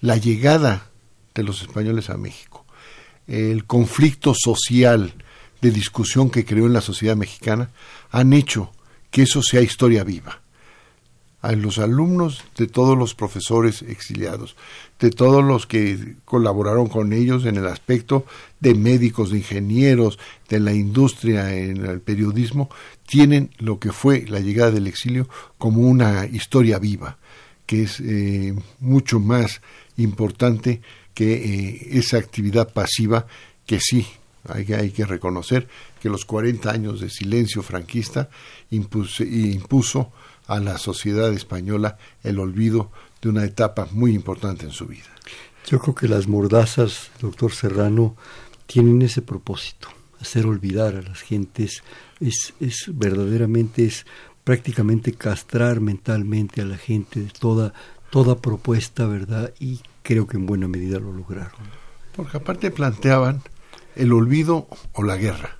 [0.00, 0.90] La llegada
[1.34, 2.64] de los españoles a México,
[3.26, 5.14] el conflicto social
[5.60, 7.70] de discusión que creó en la sociedad mexicana,
[8.10, 8.70] han hecho
[9.10, 10.40] que eso sea historia viva.
[11.42, 14.56] A los alumnos de todos los profesores exiliados,
[14.98, 18.24] de todos los que colaboraron con ellos en el aspecto
[18.58, 22.68] de médicos, de ingenieros, de la industria, en el periodismo,
[23.06, 27.18] tienen lo que fue la llegada del exilio como una historia viva,
[27.66, 29.60] que es eh, mucho más
[29.96, 30.80] importante
[31.14, 33.26] que eh, esa actividad pasiva
[33.66, 34.06] que sí
[34.48, 35.68] hay, hay que reconocer
[36.06, 38.30] que los 40 años de silencio franquista
[38.70, 40.12] impuso, impuso
[40.46, 45.08] a la sociedad española el olvido de una etapa muy importante en su vida.
[45.66, 48.14] Yo creo que las mordazas, doctor Serrano,
[48.68, 49.88] tienen ese propósito,
[50.20, 51.82] hacer olvidar a las gentes,
[52.20, 54.06] es, es verdaderamente, es
[54.44, 57.74] prácticamente castrar mentalmente a la gente de toda,
[58.10, 59.52] toda propuesta, ¿verdad?
[59.58, 61.66] Y creo que en buena medida lo lograron.
[62.14, 63.42] Porque aparte planteaban
[63.96, 65.56] el olvido o la guerra.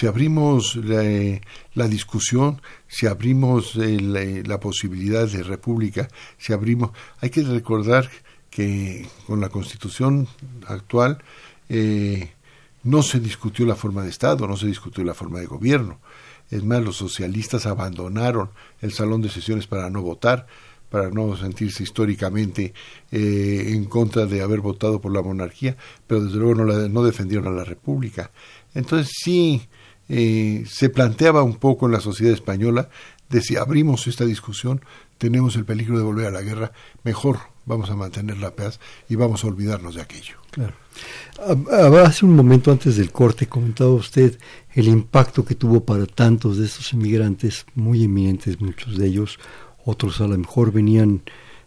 [0.00, 8.08] Si abrimos la, discusión, si abrimos la, posibilidad de república, si abrimos, hay que recordar
[8.48, 10.26] que con la constitución
[10.66, 11.22] actual
[11.68, 12.32] eh,
[12.82, 16.00] no se discutió la forma de Estado, no se discutió la forma de gobierno.
[16.50, 18.48] Es más, los socialistas abandonaron
[18.80, 20.46] el salón de sesiones para no votar,
[20.88, 22.72] para no sentirse históricamente
[23.12, 25.76] eh, en contra de haber votado por la monarquía,
[26.06, 28.30] pero desde luego no, no defendieron a la república.
[28.74, 29.68] Entonces sí,
[30.12, 32.88] eh, se planteaba un poco en la sociedad española
[33.28, 34.80] de si abrimos esta discusión,
[35.18, 36.72] tenemos el peligro de volver a la guerra,
[37.04, 40.34] mejor vamos a mantener la paz y vamos a olvidarnos de aquello.
[40.50, 40.74] Claro.
[42.04, 44.36] Hace un momento antes del corte comentaba usted
[44.74, 49.38] el impacto que tuvo para tantos de estos inmigrantes, muy eminentes muchos de ellos,
[49.84, 51.22] otros a lo mejor venían,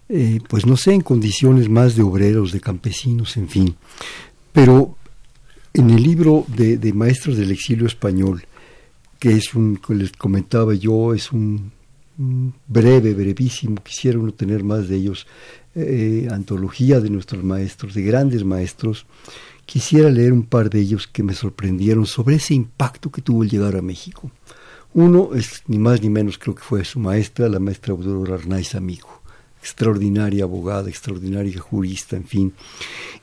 [0.10, 3.76] eh, pues no sé, en condiciones más de obreros, de campesinos, en fin.
[4.52, 4.98] Pero
[5.74, 8.46] en el libro de, Maestros del Exilio Español,
[9.20, 11.72] que es un, que les comentaba yo, es un,
[12.68, 15.26] breve, brevísimo, quisiera uno tener más de ellos,
[15.74, 19.08] eh, antología de nuestros maestros, de grandes maestros,
[19.66, 23.50] quisiera leer un par de ellos que me sorprendieron sobre ese impacto que tuvo el
[23.50, 24.30] llegar a México.
[24.94, 28.76] Uno es ni más ni menos, creo que fue su maestra, la maestra Aurora Arnaiz
[28.76, 29.24] Amigo,
[29.60, 32.54] extraordinaria abogada, extraordinaria jurista, en fin,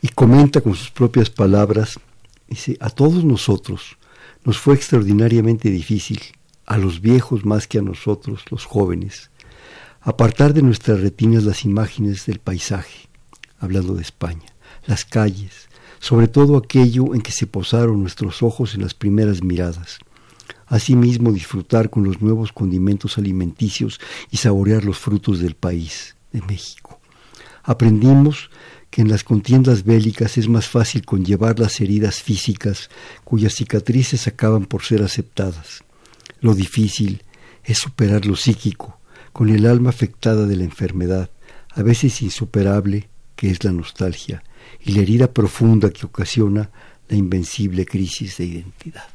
[0.02, 2.00] y comenta con sus propias palabras
[2.50, 3.96] Dice, a todos nosotros
[4.44, 6.20] nos fue extraordinariamente difícil,
[6.66, 9.30] a los viejos más que a nosotros, los jóvenes,
[10.00, 13.08] apartar de nuestras retinas las imágenes del paisaje,
[13.60, 14.52] hablando de España,
[14.86, 15.68] las calles,
[16.00, 19.98] sobre todo aquello en que se posaron nuestros ojos en las primeras miradas.
[20.66, 27.00] Asimismo, disfrutar con los nuevos condimentos alimenticios y saborear los frutos del país, de México.
[27.62, 28.50] Aprendimos
[28.90, 32.90] que en las contiendas bélicas es más fácil conllevar las heridas físicas
[33.24, 35.84] cuyas cicatrices acaban por ser aceptadas.
[36.40, 37.22] Lo difícil
[37.64, 38.98] es superar lo psíquico,
[39.32, 41.30] con el alma afectada de la enfermedad,
[41.70, 44.42] a veces insuperable, que es la nostalgia,
[44.84, 46.70] y la herida profunda que ocasiona
[47.08, 49.08] la invencible crisis de identidad.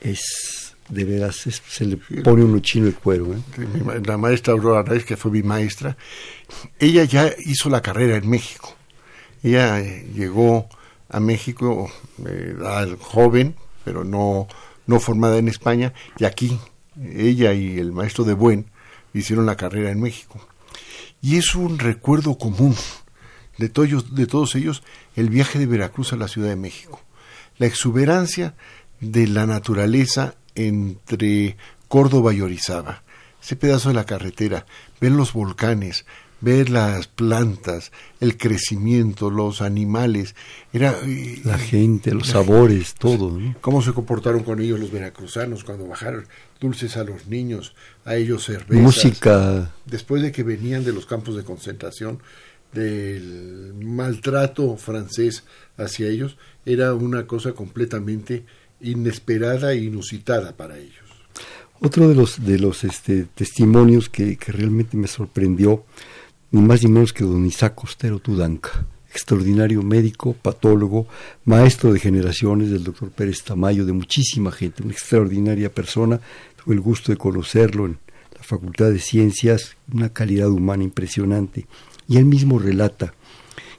[0.00, 3.34] Es de veras, se le pone un chino el cuero.
[3.34, 4.02] ¿eh?
[4.04, 5.96] La maestra Aurora Reyes, que fue mi maestra,
[6.78, 8.74] ella ya hizo la carrera en México.
[9.42, 10.68] Ella eh, llegó
[11.08, 11.90] a México
[12.26, 12.56] eh,
[13.00, 14.48] joven, pero no,
[14.86, 16.58] no formada en España, y aquí
[17.14, 18.66] ella y el maestro de Buen
[19.14, 20.40] hicieron la carrera en México.
[21.20, 22.74] Y es un recuerdo común
[23.58, 24.82] de, todos, de todos ellos
[25.16, 27.00] el viaje de Veracruz a la Ciudad de México.
[27.58, 28.54] La exuberancia
[29.00, 30.36] de la naturaleza
[30.66, 31.56] entre
[31.88, 33.02] Córdoba y Orizaba.
[33.42, 34.66] Ese pedazo de la carretera,
[35.00, 36.04] ver los volcanes,
[36.40, 40.34] ver las plantas, el crecimiento, los animales,
[40.72, 43.38] era eh, la gente, los sabores, todo.
[43.60, 46.26] Cómo se comportaron con ellos los veracruzanos cuando bajaron
[46.60, 48.82] dulces a los niños, a ellos cervezas.
[48.82, 49.72] Música.
[49.86, 52.20] Después de que venían de los campos de concentración,
[52.72, 55.44] del maltrato francés
[55.76, 56.36] hacia ellos,
[56.66, 58.44] era una cosa completamente
[58.80, 61.08] inesperada e inusitada para ellos.
[61.80, 65.84] Otro de los, de los este, testimonios que, que, realmente me sorprendió,
[66.50, 71.06] ni más ni menos que don Isaac Costero Tudanca, extraordinario médico, patólogo,
[71.44, 76.20] maestro de generaciones del doctor Pérez Tamayo, de muchísima gente, una extraordinaria persona,
[76.62, 77.98] tuve el gusto de conocerlo en
[78.36, 81.66] la Facultad de Ciencias, una calidad humana impresionante,
[82.08, 83.14] y él mismo relata,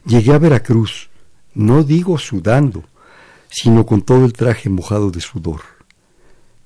[0.06, 1.10] llegué a Veracruz,
[1.54, 2.86] no digo sudando,
[3.50, 5.62] sino con todo el traje mojado de sudor.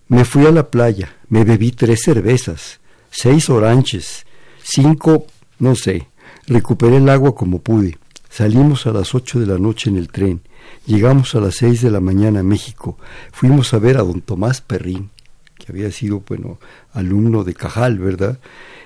[0.07, 2.79] Me fui a la playa, me bebí tres cervezas,
[3.09, 4.25] seis oranches,
[4.61, 5.25] cinco,
[5.59, 6.07] no sé,
[6.47, 7.97] recuperé el agua como pude.
[8.29, 10.41] Salimos a las ocho de la noche en el tren,
[10.85, 12.97] llegamos a las seis de la mañana a México,
[13.31, 15.11] fuimos a ver a don Tomás Perrín,
[15.55, 16.59] que había sido, bueno,
[16.93, 18.39] alumno de Cajal, ¿verdad?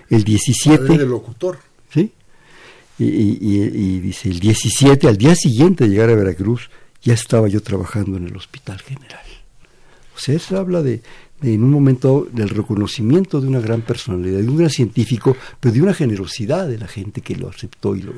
[0.10, 0.94] El 17...
[0.94, 1.60] El locutor.
[1.90, 2.12] Sí.
[3.00, 6.70] Y, y, dice, el 17, al día siguiente de llegar a Veracruz,
[7.02, 9.26] ya estaba yo trabajando en el Hospital General.
[10.16, 11.04] O sea, se habla de,
[11.44, 15.82] en un momento del reconocimiento de una gran personalidad, de un gran científico, pero de
[15.82, 18.14] una generosidad de la gente que lo aceptó y lo,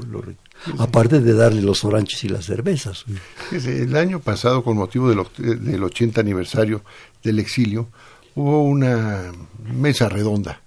[0.77, 3.05] aparte de darle los oranches y las cervezas.
[3.51, 5.25] El año pasado, con motivo del,
[5.61, 6.81] del 80 aniversario
[7.21, 7.89] del exilio,
[8.35, 9.33] hubo una
[9.73, 10.61] mesa redonda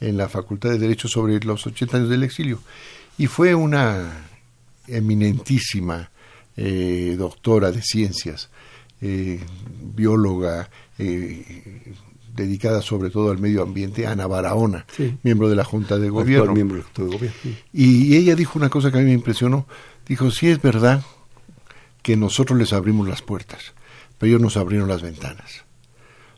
[0.00, 2.60] en la Facultad de Derecho sobre los 80 años del exilio
[3.18, 4.28] y fue una
[4.86, 6.10] eminentísima
[6.56, 8.48] eh, doctora de ciencias,
[9.00, 9.40] eh,
[9.94, 11.94] bióloga, eh,
[12.34, 14.86] dedicada sobre todo al medio ambiente, Ana Barahona,
[15.22, 16.52] miembro de la Junta de Gobierno.
[16.52, 17.36] Miembro de gobierno
[17.72, 19.66] y, ella dijo una cosa que a mí me impresionó.
[20.06, 21.02] Dijo, sí es verdad
[22.02, 23.74] que nosotros les abrimos las puertas,
[24.18, 25.64] pero ellos nos abrieron las ventanas.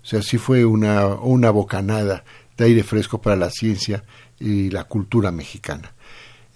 [0.03, 2.25] O sea, sí fue una, una bocanada
[2.57, 4.05] de aire fresco para la ciencia
[4.41, 5.93] y la cultura mexicana.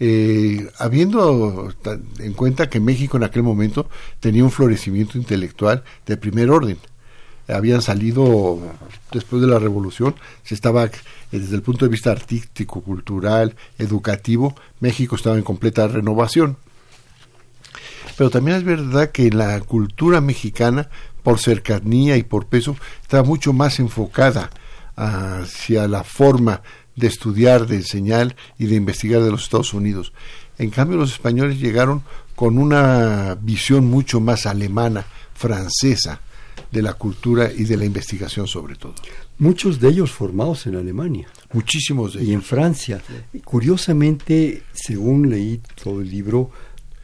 [0.00, 1.72] Eh, habiendo
[2.18, 3.88] en cuenta que México en aquel momento
[4.18, 6.78] tenía un florecimiento intelectual de primer orden.
[7.48, 8.58] Habían salido
[9.12, 10.90] después de la revolución, se estaba
[11.30, 16.56] desde el punto de vista artístico, cultural, educativo, México estaba en completa renovación.
[18.16, 20.88] Pero también es verdad que la cultura mexicana,
[21.22, 24.50] por cercanía y por peso, estaba mucho más enfocada
[24.96, 26.62] hacia la forma
[26.96, 30.12] de estudiar, de enseñar y de investigar de los Estados Unidos.
[30.58, 32.02] En cambio, los españoles llegaron
[32.34, 36.20] con una visión mucho más alemana, francesa,
[36.70, 38.94] de la cultura y de la investigación sobre todo.
[39.38, 41.28] Muchos de ellos formados en Alemania.
[41.52, 42.30] Muchísimos de ellos.
[42.30, 43.02] Y en Francia.
[43.44, 46.50] Curiosamente, según leí todo el libro,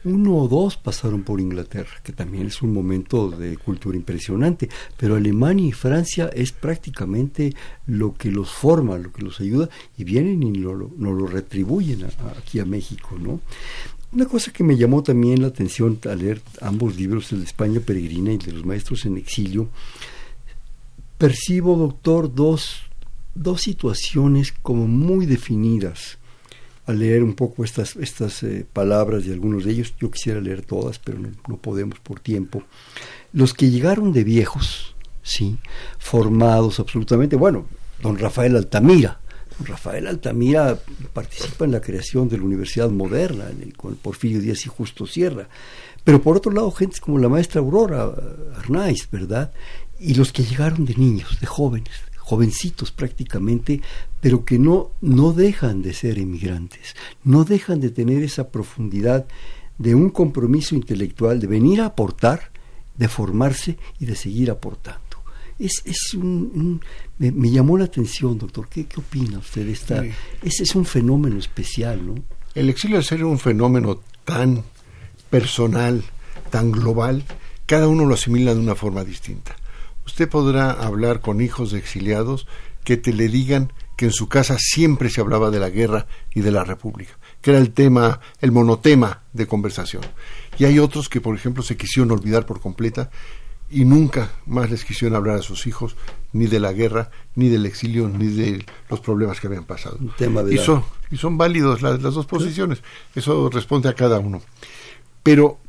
[0.05, 5.15] uno o dos pasaron por Inglaterra, que también es un momento de cultura impresionante, pero
[5.15, 7.53] Alemania y Francia es prácticamente
[7.85, 12.05] lo que los forma, lo que los ayuda, y vienen y nos lo, retribuyen
[12.37, 13.41] aquí a México, ¿no?
[14.11, 17.79] Una cosa que me llamó también la atención al leer ambos libros, el de España
[17.79, 19.69] Peregrina y el de los Maestros en Exilio,
[21.17, 22.83] percibo, doctor, dos,
[23.35, 26.17] dos situaciones como muy definidas
[26.89, 29.93] al leer un poco estas, estas eh, palabras de algunos de ellos.
[30.01, 32.63] Yo quisiera leer todas, pero no, podemos por tiempo.
[33.31, 35.59] Los que llegaron de viejos, sí,
[35.99, 37.67] formados absolutamente, bueno,
[38.01, 39.19] don Rafael Altamira.
[39.55, 40.79] Don Rafael Altamira
[41.13, 43.45] participa en la creación de la Universidad Moderna,
[43.77, 45.47] con Porfirio Díaz y Justo Sierra.
[46.03, 48.11] Pero por otro lado, gente como la maestra Aurora
[48.55, 49.51] Arnaiz, ¿verdad?
[49.99, 51.93] Y los que llegaron de niños, de jóvenes,
[52.29, 53.81] jovencitos prácticamente,
[54.21, 59.25] pero que no, no dejan de ser emigrantes, no dejan de tener esa profundidad
[59.79, 62.51] de un compromiso intelectual, de venir a aportar,
[62.95, 65.01] de formarse y de seguir aportando.
[65.57, 66.79] Es, es un,
[67.17, 68.67] me, llamó la atención, doctor.
[68.69, 70.05] ¿Qué, qué opina usted de esta?
[70.43, 72.15] Ese es un fenómeno especial, ¿no?
[72.53, 74.63] El exilio al ser un fenómeno tan
[75.31, 76.03] personal,
[76.51, 77.23] tan global,
[77.65, 79.55] cada uno lo asimila de una forma distinta.
[80.09, 82.47] Usted podrá hablar con hijos de exiliados
[82.83, 86.41] que te le digan que en su casa siempre se hablaba de la guerra y
[86.41, 90.01] de la república, que era el tema, el monotema de conversación.
[90.57, 93.11] Y hay otros que, por ejemplo, se quisieron olvidar por completa
[93.69, 95.95] y nunca más les quisieron hablar a sus hijos
[96.33, 99.99] ni de la guerra, ni del exilio, ni de los problemas que habían pasado.
[100.49, 102.81] y, son, y son válidos las, las dos posiciones.
[103.13, 104.41] Eso responde a cada uno.
[105.21, 105.59] Pero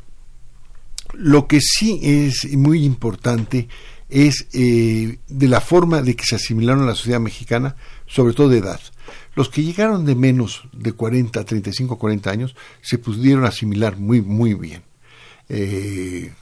[1.12, 3.68] lo que sí es muy importante
[4.11, 8.48] es eh, de la forma de que se asimilaron a la sociedad mexicana, sobre todo
[8.48, 8.80] de edad.
[9.34, 14.54] Los que llegaron de menos de 40, 35, 40 años se pudieron asimilar muy, muy
[14.54, 14.82] bien.
[15.48, 16.32] Eh,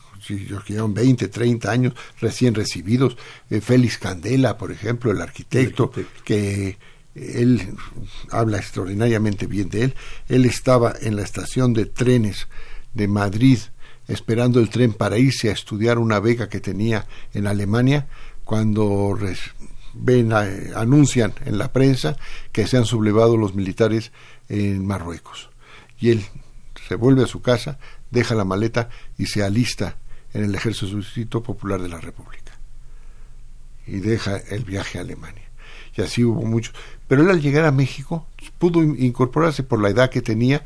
[0.49, 3.17] los que llegaron 20, 30 años recién recibidos,
[3.51, 5.91] eh, Félix Candela, por ejemplo, el arquitecto,
[6.25, 6.77] que
[7.15, 7.75] él
[8.31, 9.95] habla extraordinariamente bien de él.
[10.29, 12.49] Él estaba en la estación de trenes
[12.95, 13.59] de Madrid
[14.09, 18.09] esperando el tren para irse a estudiar una beca que tenía en Alemania,
[18.45, 19.17] cuando
[19.93, 22.17] ven, anuncian en la prensa
[22.51, 24.11] que se han sublevado los militares
[24.49, 25.51] en Marruecos.
[26.01, 26.25] Y él
[26.89, 27.79] se vuelve a su casa,
[28.11, 28.89] deja la maleta
[29.19, 29.99] y se alista
[30.33, 32.53] en el Ejército Popular de la República.
[33.87, 35.45] Y deja el viaje a Alemania.
[35.95, 36.75] Y así hubo muchos.
[37.07, 38.27] Pero él al llegar a México
[38.59, 40.65] pudo incorporarse por la edad que tenía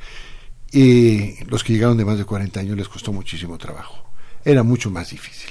[0.72, 4.10] y los que llegaron de más de 40 años les costó muchísimo trabajo.
[4.44, 5.50] Era mucho más difícil.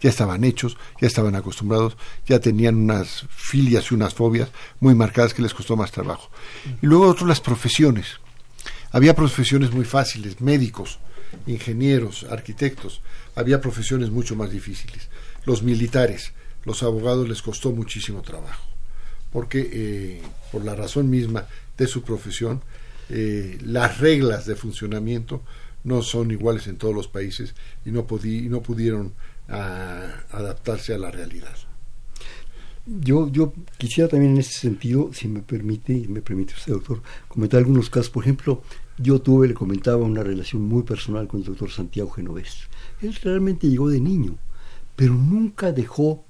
[0.00, 1.96] Ya estaban hechos, ya estaban acostumbrados,
[2.26, 4.48] ya tenían unas filias y unas fobias
[4.78, 6.30] muy marcadas que les costó más trabajo.
[6.80, 8.06] Y luego otras las profesiones.
[8.92, 11.00] Había profesiones muy fáciles, médicos,
[11.46, 13.02] ingenieros, arquitectos.
[13.34, 15.08] Había profesiones mucho más difíciles.
[15.44, 16.32] Los militares,
[16.64, 18.64] los abogados les costó muchísimo trabajo,
[19.32, 21.46] porque eh, por la razón misma
[21.76, 22.62] de su profesión
[23.10, 25.42] eh, las reglas de funcionamiento
[25.82, 27.54] no son iguales en todos los países
[27.84, 29.12] y no, no pudieron
[29.48, 31.56] ah, adaptarse a la realidad.
[32.86, 37.58] Yo, yo quisiera también en ese sentido, si me permite, me permite usted, doctor, comentar
[37.58, 38.10] algunos casos.
[38.10, 38.62] Por ejemplo,
[38.96, 42.68] yo tuve, le comentaba, una relación muy personal con el doctor Santiago Genovés.
[43.02, 44.36] Él realmente llegó de niño,
[44.96, 46.24] pero nunca dejó,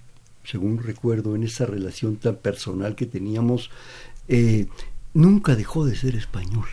[0.45, 3.71] según recuerdo, en esa relación tan personal que teníamos,
[4.29, 4.67] eh,
[5.15, 6.67] nunca dejó de ser español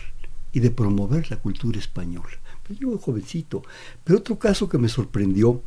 [0.52, 2.38] y de promover la cultura española.
[2.66, 3.62] Pues yo jovencito.
[4.04, 5.62] Pero otro caso que me sorprendió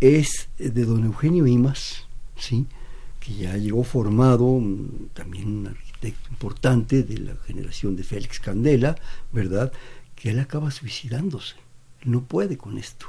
[0.00, 2.06] es de don Eugenio Imas,
[2.36, 2.66] ¿sí?
[3.26, 8.96] que ya llegó formado, mm, también un arquitecto importante de la generación de Félix Candela,
[9.32, 9.72] ¿verdad?
[10.14, 11.56] Que él acaba suicidándose.
[12.04, 13.06] No puede con esto.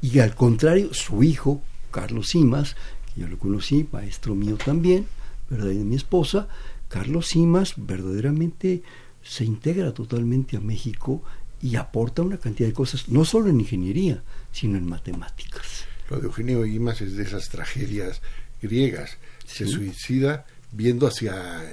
[0.00, 2.76] Y al contrario, su hijo, Carlos Imas,
[3.16, 5.06] yo lo conocí, maestro mío también,
[5.50, 5.70] ¿verdad?
[5.70, 6.48] Y de mi esposa,
[6.88, 8.82] Carlos Simas verdaderamente
[9.22, 11.22] se integra totalmente a México
[11.60, 14.22] y aporta una cantidad de cosas, no solo en ingeniería,
[14.52, 15.84] sino en matemáticas.
[16.10, 18.20] Lo de Eugenio Guimas es de esas tragedias
[18.62, 19.18] griegas.
[19.44, 21.64] Se suicida viendo hacia,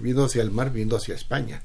[0.00, 1.62] viendo hacia el mar, viendo hacia España.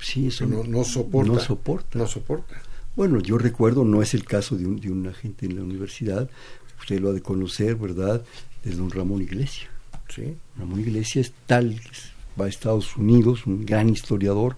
[0.00, 1.32] Sí, eso no, no soporta.
[1.32, 1.98] No soporta.
[1.98, 2.62] No soporta.
[2.96, 6.30] Bueno, yo recuerdo, no es el caso de un, de un agente en la universidad,
[6.78, 8.24] usted lo ha de conocer, ¿verdad?
[8.62, 9.68] De don Ramón Iglesias.
[10.08, 10.36] Sí.
[10.56, 11.80] Ramón Iglesias es tal,
[12.40, 14.56] va a Estados Unidos, un gran historiador,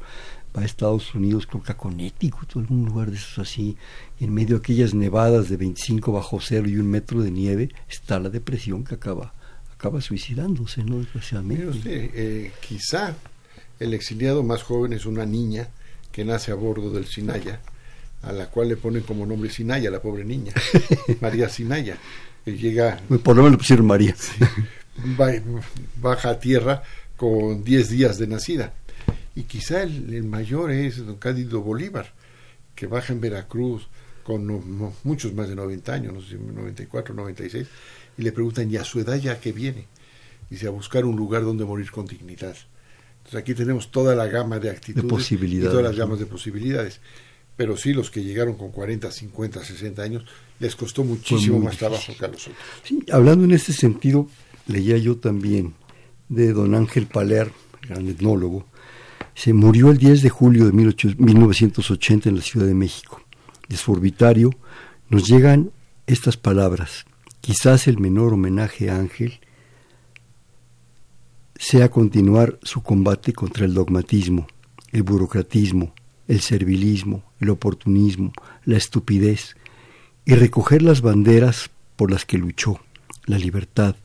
[0.56, 3.76] va a Estados Unidos, creo que a Connecticut, algún lugar de esos así,
[4.18, 7.70] y en medio de aquellas nevadas de 25 bajo cero y un metro de nieve,
[7.88, 9.34] está la depresión que acaba,
[9.74, 10.98] acaba suicidándose, ¿no?
[10.98, 11.68] Desgraciadamente.
[11.68, 13.14] usted, eh, quizá
[13.78, 15.68] el exiliado más joven es una niña
[16.12, 17.60] que nace a bordo del Sinaya,
[18.22, 20.52] a la cual le ponen como nombre Sinaya, la pobre niña,
[21.20, 21.98] María Sinaya.
[22.44, 23.00] Que llega.
[23.24, 24.14] Por lo menos le pusieron María.
[26.00, 26.82] baja a tierra
[27.16, 28.74] con 10 días de nacida.
[29.34, 32.12] Y quizá el, mayor es don Cádido Bolívar,
[32.74, 33.88] que baja en Veracruz
[34.22, 37.66] con muchos más de 90 años, no sé, 94, 96,
[38.18, 39.86] y le preguntan, ¿y a su edad ya que viene?
[40.50, 42.56] Dice, a buscar un lugar donde morir con dignidad.
[43.18, 47.00] Entonces aquí tenemos toda la gama de actitudes posibilidades, y todas las gamas de posibilidades.
[47.56, 50.24] Pero sí, los que llegaron con 40, 50, 60 años,
[50.58, 52.58] les costó muchísimo más trabajo que a los otros.
[52.84, 54.28] Sí, hablando en este sentido,
[54.66, 55.74] leía yo también
[56.28, 57.52] de don Ángel Paler,
[57.88, 58.66] gran etnólogo,
[59.34, 63.20] se murió el 10 de julio de 1980 en la Ciudad de México.
[63.68, 64.50] De su orbitario
[65.08, 65.70] nos llegan
[66.06, 67.04] estas palabras.
[67.40, 69.40] Quizás el menor homenaje a Ángel
[71.54, 74.46] sea continuar su combate contra el dogmatismo,
[74.92, 75.94] el burocratismo,
[76.28, 78.32] el servilismo, el oportunismo,
[78.64, 79.56] la estupidez,
[80.24, 82.80] y recoger las banderas por las que luchó,
[83.26, 83.96] la libertad,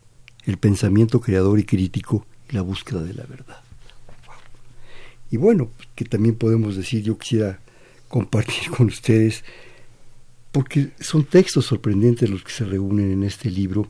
[0.45, 3.61] el pensamiento creador y crítico y la búsqueda de la verdad.
[5.29, 7.59] Y bueno, que también podemos decir, yo quisiera
[8.07, 9.43] compartir con ustedes,
[10.51, 13.89] porque son textos sorprendentes los que se reúnen en este libro,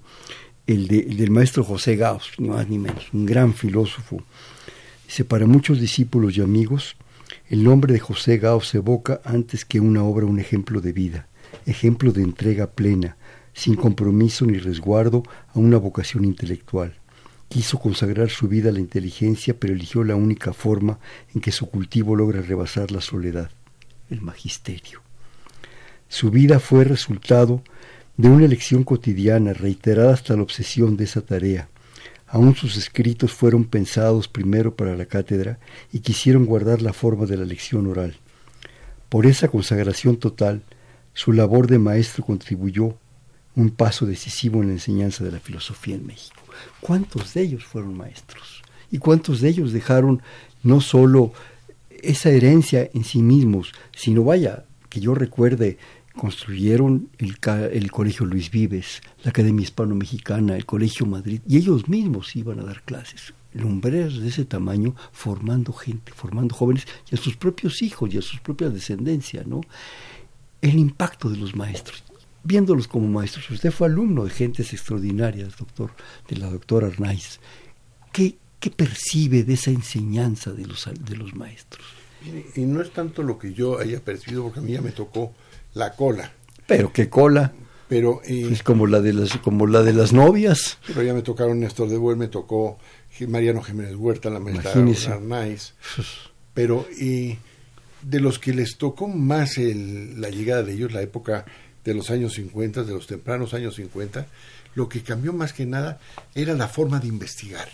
[0.68, 4.24] el, de, del maestro José Gauss, ni más ni menos, un gran filósofo.
[5.08, 6.96] Dice, para muchos discípulos y amigos,
[7.50, 11.28] el nombre de José Gauss evoca antes que una obra un ejemplo de vida,
[11.66, 13.18] ejemplo de entrega plena,
[13.54, 15.24] sin compromiso ni resguardo
[15.54, 16.96] a una vocación intelectual.
[17.50, 21.00] Quiso consagrar su vida a la inteligencia, pero eligió la única forma
[21.34, 23.52] en que su cultivo logra rebasar la soledad,
[24.10, 25.02] el magisterio.
[26.08, 27.64] Su vida fue resultado
[28.18, 31.70] de una elección cotidiana, reiterada hasta la obsesión de esa tarea.
[32.28, 35.60] Aún sus escritos fueron pensados primero para la cátedra
[35.92, 38.16] y quisieron guardar la forma de la lección oral.
[39.10, 40.64] Por esa consagración total,
[41.14, 42.96] su labor de maestro contribuyó
[43.56, 46.42] un paso decisivo en la enseñanza de la filosofía en México.
[46.80, 48.62] ¿Cuántos de ellos fueron maestros?
[48.92, 50.22] ¿Y cuántos de ellos dejaron
[50.64, 51.34] no solo
[52.02, 55.78] esa herencia en sí mismos, sino vaya, que yo recuerde
[56.16, 62.60] construyeron el, Colegio Luis Vives, la Academia Hispano-Mexicana, el Colegio Madrid, y ellos mismos iban
[62.60, 67.82] a dar clases, lumbreras de ese tamaño, formando gente, formando jóvenes, y a sus propios
[67.82, 69.62] hijos y a sus propias descendencia, ¿no?
[70.62, 72.04] El impacto de los maestros,
[72.44, 73.50] viéndolos como maestros.
[73.50, 75.92] Usted fue alumno de gentes extraordinarias, doctor,
[76.30, 77.40] de la doctora Arnaiz.
[78.12, 81.86] ¿Qué, qué percibe de esa enseñanza de los, de los maestros?
[82.56, 85.34] Y no es tanto lo que yo haya percibido, porque a mí ya me tocó
[85.74, 86.32] la cola.
[86.68, 87.54] Pero qué cola.
[87.88, 90.78] Pero es pues como la de las como la de las novias.
[90.88, 92.78] Pero ya me tocaron Néstor de me tocó
[93.28, 94.72] Mariano Jiménez Huerta, la maestra
[95.14, 95.74] Arnaiz.
[96.54, 97.38] Pero y
[98.02, 101.46] de los que les tocó más el, la llegada de ellos, la época
[101.84, 104.28] de los años 50, de los tempranos años 50,
[104.76, 106.00] lo que cambió más que nada
[106.36, 107.70] era la forma de investigar.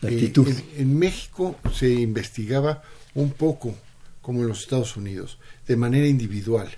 [0.00, 0.48] La actitud.
[0.76, 2.82] en México se investigaba
[3.14, 3.74] un poco
[4.22, 6.68] como en los Estados Unidos de manera individual.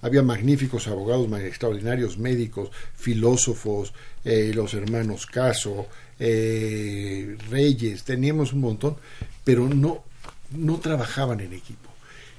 [0.00, 3.92] Había magníficos abogados, extraordinarios médicos, filósofos,
[4.24, 5.88] eh, los hermanos Caso,
[6.20, 8.96] eh, Reyes, teníamos un montón,
[9.42, 10.04] pero no,
[10.52, 11.90] no trabajaban en equipo.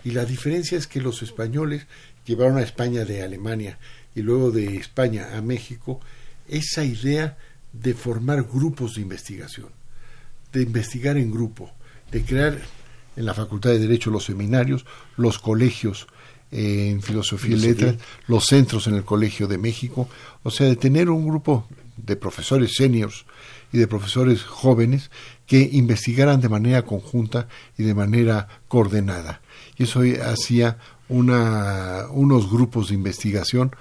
[0.06, 1.86] Y la diferencia es que los españoles
[2.30, 3.80] llevaron a España de Alemania
[4.14, 6.00] y luego de España a México
[6.48, 7.38] esa idea
[7.74, 9.70] de formar grupos de investigación,
[10.54, 11.72] de investigar en grupo,
[12.12, 12.60] de crear
[13.16, 14.86] en la Facultad de Derecho los seminarios,
[15.18, 16.08] los colegios
[16.52, 17.96] eh, en Filosofía y Letras,
[18.28, 20.08] los centros en el Colegio de México,
[20.44, 21.68] o sea, de tener un grupo
[21.98, 23.26] de profesores seniors
[23.74, 25.10] y de profesores jóvenes
[25.48, 29.42] que investigaran de manera conjunta y de manera coordenada.
[29.78, 30.78] Y eso hacía
[31.10, 33.72] una, unos grupos de investigación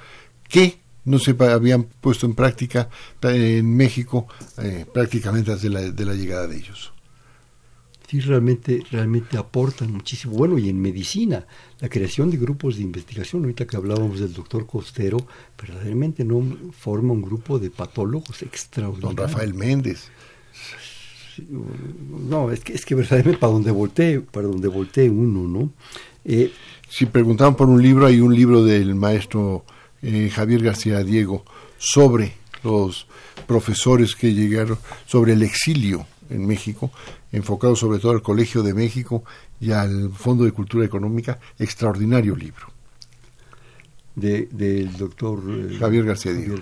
[0.49, 2.89] que no se habían puesto en práctica
[3.23, 4.27] en México
[4.59, 6.93] eh, prácticamente desde la, de la llegada de ellos.
[8.09, 10.33] Sí, realmente, realmente aportan muchísimo.
[10.35, 11.47] Bueno, y en medicina,
[11.79, 15.19] la creación de grupos de investigación, ahorita que hablábamos del doctor Costero,
[15.61, 19.15] verdaderamente no forma un grupo de patólogos extraordinarios.
[19.15, 20.09] Don Rafael Méndez.
[22.31, 25.71] No, es que, es que verdaderamente para donde voltee, para donde voltee uno, ¿no?
[26.25, 26.51] Eh,
[26.89, 29.65] si preguntaban por un libro, hay un libro del maestro
[30.03, 31.45] eh, Javier García Diego
[31.77, 33.07] sobre los
[33.47, 36.91] profesores que llegaron, sobre el exilio en México,
[37.33, 39.25] enfocado sobre todo al Colegio de México
[39.61, 42.78] y al Fondo de Cultura Económica, extraordinario libro.
[44.19, 46.57] Del doctor eh, Javier García Diego.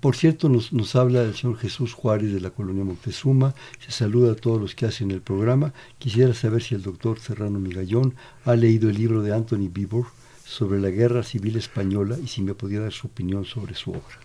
[0.00, 4.32] por cierto, nos, nos habla el señor Jesús Juárez de la colonia Montezuma, se saluda
[4.32, 5.72] a todos los que hacen el programa.
[5.98, 10.06] Quisiera saber si el doctor Serrano Migallón ha leído el libro de Anthony Bibor
[10.44, 14.20] sobre la guerra civil española y si me podía dar su opinión sobre su obra.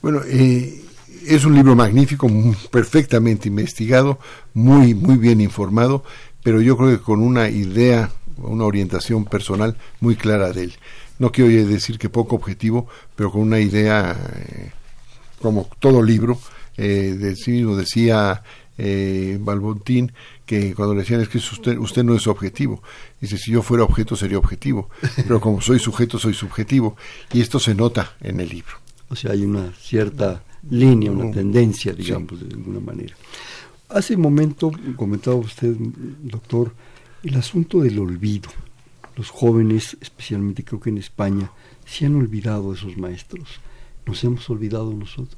[0.00, 0.80] Bueno, eh,
[1.26, 2.28] es un libro magnífico,
[2.70, 4.18] perfectamente investigado,
[4.54, 6.04] muy, muy bien informado,
[6.42, 10.74] pero yo creo que con una idea, una orientación personal muy clara de él.
[11.18, 14.70] No quiero decir que poco objetivo, pero con una idea, eh,
[15.40, 16.38] como todo libro,
[16.76, 18.42] eh, de sí decía
[18.78, 20.12] eh, Balbontín,
[20.46, 22.82] que cuando le decían es que usted, usted no es objetivo.
[23.20, 26.96] Dice, si yo fuera objeto sería objetivo, pero como soy sujeto soy subjetivo.
[27.32, 28.76] Y esto se nota en el libro.
[29.08, 33.14] O sea, hay una cierta línea, una tendencia, digamos, de alguna manera.
[33.88, 36.72] Hace un momento comentaba usted, doctor,
[37.22, 38.50] el asunto del olvido.
[39.18, 41.50] Los jóvenes, especialmente creo que en España,
[41.84, 43.58] se han olvidado de esos maestros.
[44.06, 45.36] Nos hemos olvidado nosotros.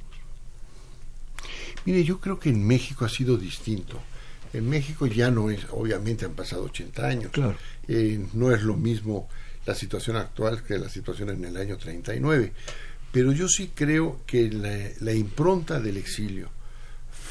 [1.83, 3.99] Mire, yo creo que en México ha sido distinto.
[4.53, 7.31] En México ya no es, obviamente han pasado 80 años.
[7.31, 7.55] Claro.
[7.87, 9.27] Eh, no es lo mismo
[9.65, 12.53] la situación actual que la situación en el año 39.
[13.11, 14.51] Pero yo sí creo que
[14.99, 16.49] la, impronta del exilio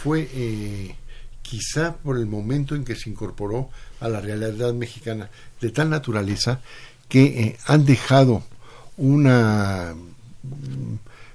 [0.03, 0.97] fue eh,
[1.43, 3.71] quizá por el momento en que se incorporó
[4.01, 5.31] a la realidad mexicana
[5.61, 6.61] de tal naturaleza
[7.09, 8.43] que eh, han dejado
[8.97, 9.95] una,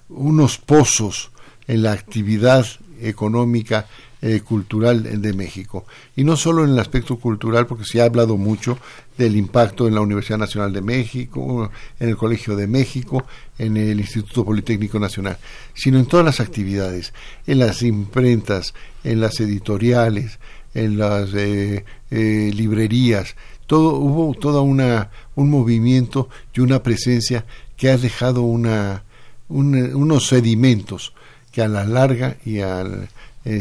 [0.09, 1.31] unos pozos
[1.67, 2.65] en la actividad
[3.01, 3.87] económica
[4.21, 5.85] eh, cultural de México.
[6.15, 8.79] Y no solo en el aspecto cultural, porque se ha hablado mucho
[9.17, 13.25] del impacto en la Universidad Nacional de México, en el Colegio de México,
[13.57, 15.37] en el Instituto Politécnico Nacional,
[15.73, 17.13] sino en todas las actividades,
[17.45, 20.39] en las imprentas, en las editoriales,
[20.75, 27.45] en las eh, eh, librerías, todo hubo toda una un movimiento y una presencia
[27.75, 29.03] que ha dejado una
[29.47, 31.13] unos sedimentos
[31.51, 33.09] que a la larga y al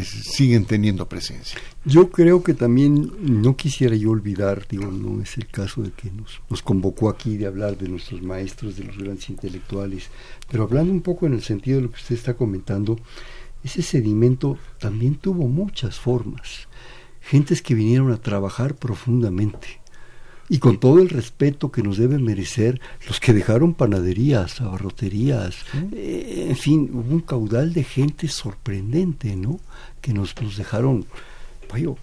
[0.03, 1.59] siguen teniendo presencia.
[1.85, 6.09] Yo creo que también no quisiera yo olvidar, digo, no es el caso de que
[6.09, 10.09] nos, nos convocó aquí de hablar de nuestros maestros, de los grandes intelectuales,
[10.49, 12.97] pero hablando un poco en el sentido de lo que usted está comentando,
[13.63, 16.67] ese sedimento también tuvo muchas formas.
[17.27, 19.81] Gentes que vinieron a trabajar profundamente,
[20.47, 25.55] y con todo el respeto que nos deben merecer los que dejaron panaderías, abarroterías,
[25.91, 29.59] eh, en fin, hubo un caudal de gente sorprendente, ¿no?
[30.01, 31.05] Que nos, nos dejaron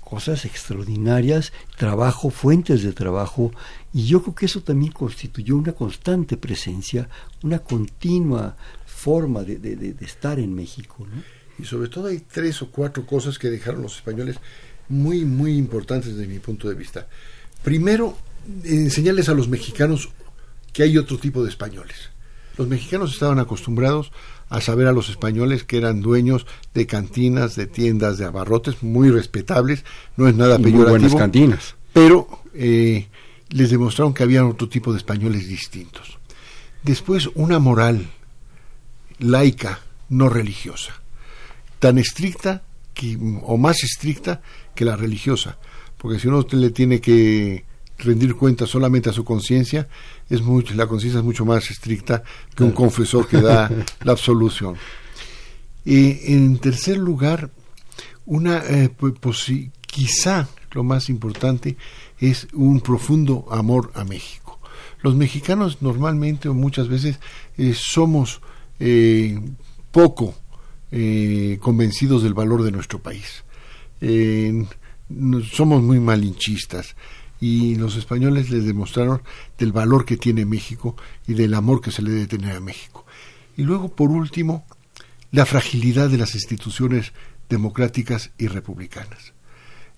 [0.01, 3.53] cosas extraordinarias, trabajo, fuentes de trabajo,
[3.95, 7.09] y yo creo que eso también constituyó una constante presencia,
[7.43, 11.23] una continua forma de, de, de estar en México, ¿no?
[11.59, 14.37] Y sobre todo hay tres o cuatro cosas que dejaron los españoles
[14.89, 17.07] muy, muy importantes desde mi punto de vista.
[17.63, 18.17] Primero,
[18.65, 20.11] enseñarles a los mexicanos
[20.73, 22.11] que hay otro tipo de españoles.
[22.57, 24.13] Los mexicanos estaban acostumbrados
[24.49, 29.11] a saber a los españoles que eran dueños de cantinas, de tiendas, de abarrotes muy
[29.11, 29.85] respetables,
[30.17, 30.91] no es nada peyorativo.
[30.91, 31.75] buenas cantinas.
[31.95, 33.09] Pero eh,
[33.49, 36.19] les demostraron que había otro tipo de españoles distintos.
[36.83, 38.11] Después, una moral
[39.19, 41.01] laica, no religiosa,
[41.79, 42.63] tan estricta
[42.93, 44.43] que, o más estricta
[44.75, 45.59] que la religiosa,
[45.99, 47.65] porque si uno le tiene que
[47.99, 49.89] rendir cuenta solamente a su conciencia,
[50.29, 52.23] es mucho, la conciencia es mucho más estricta
[52.55, 53.71] que un confesor que da
[54.05, 54.77] la absolución.
[55.85, 57.51] Y en tercer lugar,
[58.27, 59.47] una eh, pues,
[59.87, 61.77] quizá lo más importante
[62.19, 64.61] es un profundo amor a México.
[65.01, 67.19] Los mexicanos normalmente o muchas veces
[67.59, 68.41] eh, somos
[68.79, 69.39] eh,
[69.91, 70.35] poco
[71.61, 73.45] convencidos del valor de nuestro país.
[75.53, 76.97] Somos muy malinchistas
[77.41, 79.23] y los españoles les demostraron
[79.59, 80.97] del valor que tiene México
[81.27, 83.05] y del amor que se le debe tener a México.
[83.57, 84.65] Y luego, por último,
[85.33, 87.13] la fragilidad de las instituciones
[87.49, 89.33] democráticas y republicanas.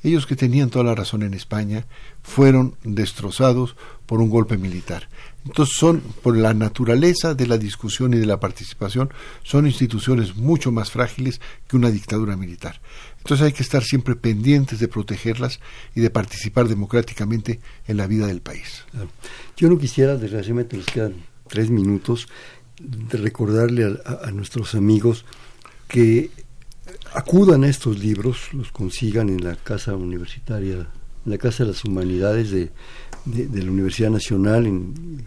[0.02, 1.86] ellos que tenían toda la razón en España,
[2.22, 3.74] fueron destrozados
[4.04, 5.08] por un golpe militar.
[5.46, 9.10] Entonces son, por la naturaleza de la discusión y de la participación,
[9.42, 12.82] son instituciones mucho más frágiles que una dictadura militar.
[13.24, 15.58] Entonces hay que estar siempre pendientes de protegerlas
[15.94, 17.58] y de participar democráticamente
[17.88, 18.84] en la vida del país.
[19.56, 21.14] Yo no quisiera, desgraciadamente nos quedan
[21.48, 22.28] tres minutos,
[22.78, 25.24] de recordarle a, nuestros amigos
[25.88, 26.28] que
[27.14, 31.82] acudan a estos libros, los consigan en la Casa Universitaria, en la Casa de las
[31.82, 32.72] Humanidades de,
[33.24, 35.26] de la Universidad Nacional, en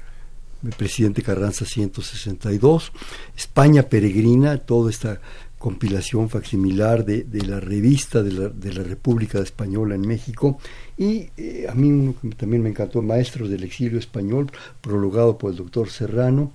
[0.63, 2.91] el presidente Carranza 162,
[3.35, 5.21] España Peregrina, toda esta
[5.57, 10.59] compilación facsimilar de, de la revista de la, de la, República Española en México.
[10.97, 14.51] Y eh, a mí uno que también me encantó, Maestros del Exilio Español,
[14.81, 16.51] prologado por el doctor Serrano,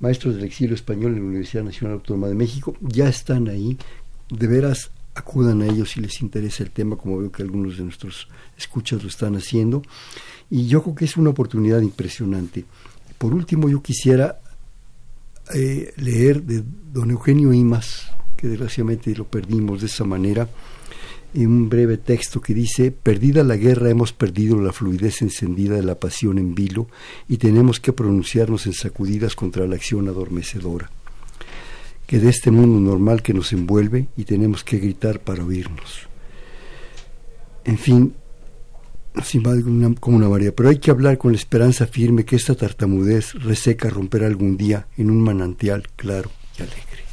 [0.00, 3.76] Maestros del Exilio Español en la Universidad Nacional Autónoma de México, ya están ahí,
[4.30, 7.84] de veras acudan a ellos si les interesa el tema, como veo que algunos de
[7.84, 9.82] nuestros escuchas lo están haciendo,
[10.50, 12.64] y yo creo que es una oportunidad impresionante.
[13.16, 14.40] Por último, yo quisiera
[15.54, 20.48] eh, leer de don Eugenio Imas, que desgraciadamente lo perdimos de esa manera,
[21.34, 25.82] en un breve texto que dice, perdida la guerra hemos perdido la fluidez encendida de
[25.82, 26.88] la pasión en vilo
[27.28, 30.90] y tenemos que pronunciarnos en sacudidas contra la acción adormecedora,
[32.06, 36.08] que de este mundo normal que nos envuelve y tenemos que gritar para oírnos.
[37.64, 38.14] En fin,
[39.14, 39.62] nos invade
[39.98, 43.90] como una María, pero hay que hablar con la esperanza firme que esta tartamudez reseca
[43.90, 47.05] romperá algún día en un manantial claro y alegre.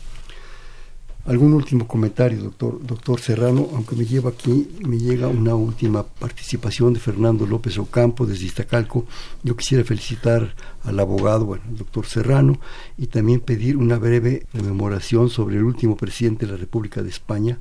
[1.25, 6.93] Algún último comentario, doctor, doctor Serrano, aunque me lleva aquí, me llega una última participación
[6.93, 9.05] de Fernando López Ocampo desde Iztacalco.
[9.41, 10.53] Yo quisiera felicitar
[10.83, 12.59] al abogado, doctor Serrano,
[12.97, 17.57] y también pedir una breve rememoración sobre el último presidente de la República de España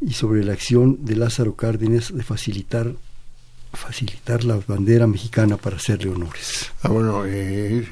[0.00, 2.94] y sobre la acción de Lázaro Cárdenas de facilitar
[3.74, 6.70] facilitar la bandera mexicana para hacerle honores.
[6.82, 7.86] Ah, bueno, eh,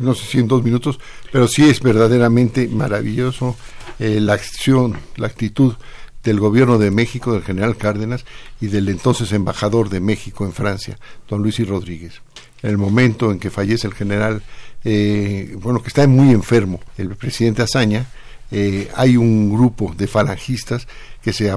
[0.00, 0.98] no sé si en dos minutos,
[1.32, 3.56] pero sí es verdaderamente maravilloso
[3.98, 5.74] eh, la acción, la actitud
[6.22, 8.24] del gobierno de México, del general Cárdenas
[8.60, 12.20] y del entonces embajador de México en Francia, don Luis y Rodríguez.
[12.62, 14.42] En el momento en que fallece el general,
[14.84, 18.06] eh, bueno, que está muy enfermo, el presidente Azaña,
[18.50, 20.88] eh, hay un grupo de falangistas
[21.22, 21.54] que se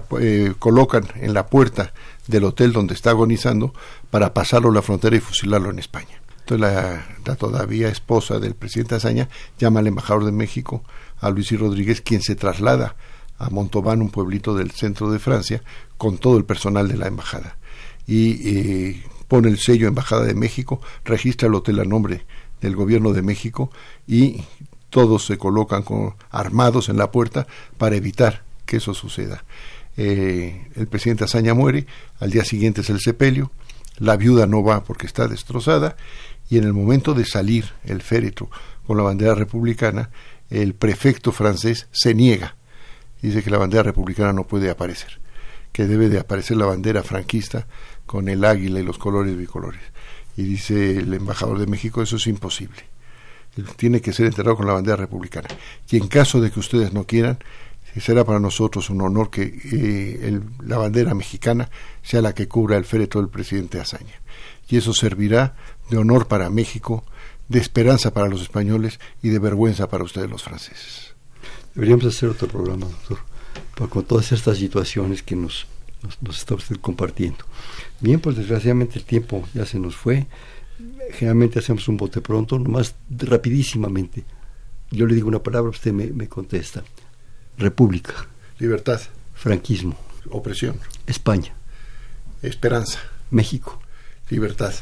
[0.59, 1.93] colocan en la puerta
[2.27, 3.73] del hotel donde está agonizando
[4.09, 6.20] para pasarlo a la frontera y fusilarlo en España.
[6.41, 6.59] Entonces
[7.23, 10.83] la, todavía esposa del presidente Azaña llama al embajador de México,
[11.19, 12.95] a Luis y Rodríguez, quien se traslada
[13.37, 15.63] a Montauban, un pueblito del centro de Francia,
[15.97, 17.57] con todo el personal de la embajada.
[18.05, 22.25] Y eh, pone el sello Embajada de México, registra el hotel a nombre
[22.59, 23.71] del gobierno de México
[24.07, 24.43] y
[24.89, 25.83] todos se colocan
[26.29, 29.43] armados en la puerta para evitar que eso suceda.
[29.97, 31.87] Eh, el presidente Azaña muere,
[32.19, 33.51] al día siguiente es el sepelio,
[33.97, 35.95] la viuda no va porque está destrozada
[36.51, 38.51] y en el momento de salir el féretro
[38.85, 40.09] con la bandera republicana,
[40.49, 42.57] el prefecto francés se niega.
[43.21, 45.21] Dice que la bandera republicana no puede aparecer,
[45.71, 47.67] que debe de aparecer la bandera franquista
[48.05, 49.79] con el águila y los colores bicolores.
[50.35, 52.83] Y dice el embajador de México, eso es imposible.
[53.77, 55.47] Tiene que ser enterrado con la bandera republicana.
[55.89, 57.39] Y en caso de que ustedes no quieran,
[58.01, 61.69] será para nosotros un honor que eh, la bandera mexicana
[62.03, 64.19] sea la que cubra el féretro del presidente Azaña.
[64.67, 65.55] Y eso servirá
[65.91, 67.03] de honor para México,
[67.49, 71.13] de esperanza para los españoles y de vergüenza para ustedes los franceses.
[71.75, 73.19] Deberíamos hacer otro programa, doctor,
[73.89, 75.67] con todas estas situaciones que nos,
[76.21, 77.43] nos, está usted compartiendo.
[77.99, 80.27] Bien, pues desgraciadamente el tiempo ya se nos fue.
[81.11, 84.23] Generalmente hacemos un bote pronto, nomás rapidísimamente.
[84.89, 86.83] Yo le digo una palabra, usted me, me contesta.
[87.57, 88.13] República.
[88.59, 89.01] Libertad.
[89.35, 89.97] Franquismo.
[90.29, 90.79] Opresión.
[91.05, 91.53] España.
[92.41, 92.99] Esperanza.
[93.29, 93.79] México.
[94.29, 94.73] Libertad.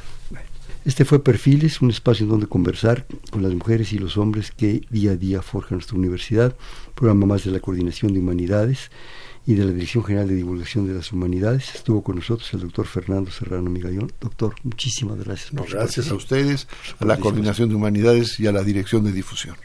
[0.90, 4.82] Este fue Perfiles, un espacio en donde conversar con las mujeres y los hombres que
[4.90, 6.56] día a día forjan nuestra universidad,
[6.96, 8.90] programa más de la Coordinación de Humanidades
[9.46, 11.76] y de la Dirección General de Divulgación de las Humanidades.
[11.76, 14.12] Estuvo con nosotros el doctor Fernando Serrano Migallón.
[14.20, 15.52] Doctor, muchísimas gracias.
[15.70, 16.68] gracias a ustedes,
[16.98, 19.58] a la Coordinación de Humanidades y a la Dirección de Difusión.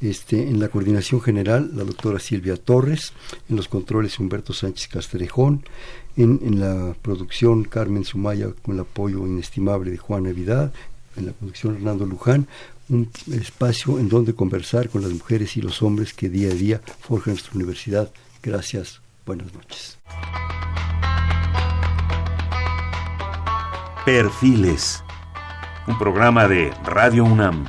[0.00, 3.12] Este, en la coordinación general, la doctora Silvia Torres,
[3.48, 5.64] en los controles Humberto Sánchez Castrejón,
[6.16, 10.72] en, la producción Carmen Sumaya con el apoyo inestimable de Juan Navidad,
[11.16, 12.46] en la producción Hernando Luján,
[12.88, 16.80] un espacio en donde conversar con las mujeres y los hombres que día a día
[17.00, 18.10] forjan nuestra universidad.
[18.42, 19.98] Gracias, buenas noches.
[24.04, 25.02] Perfiles,
[25.88, 27.66] un programa de Radio UNAM.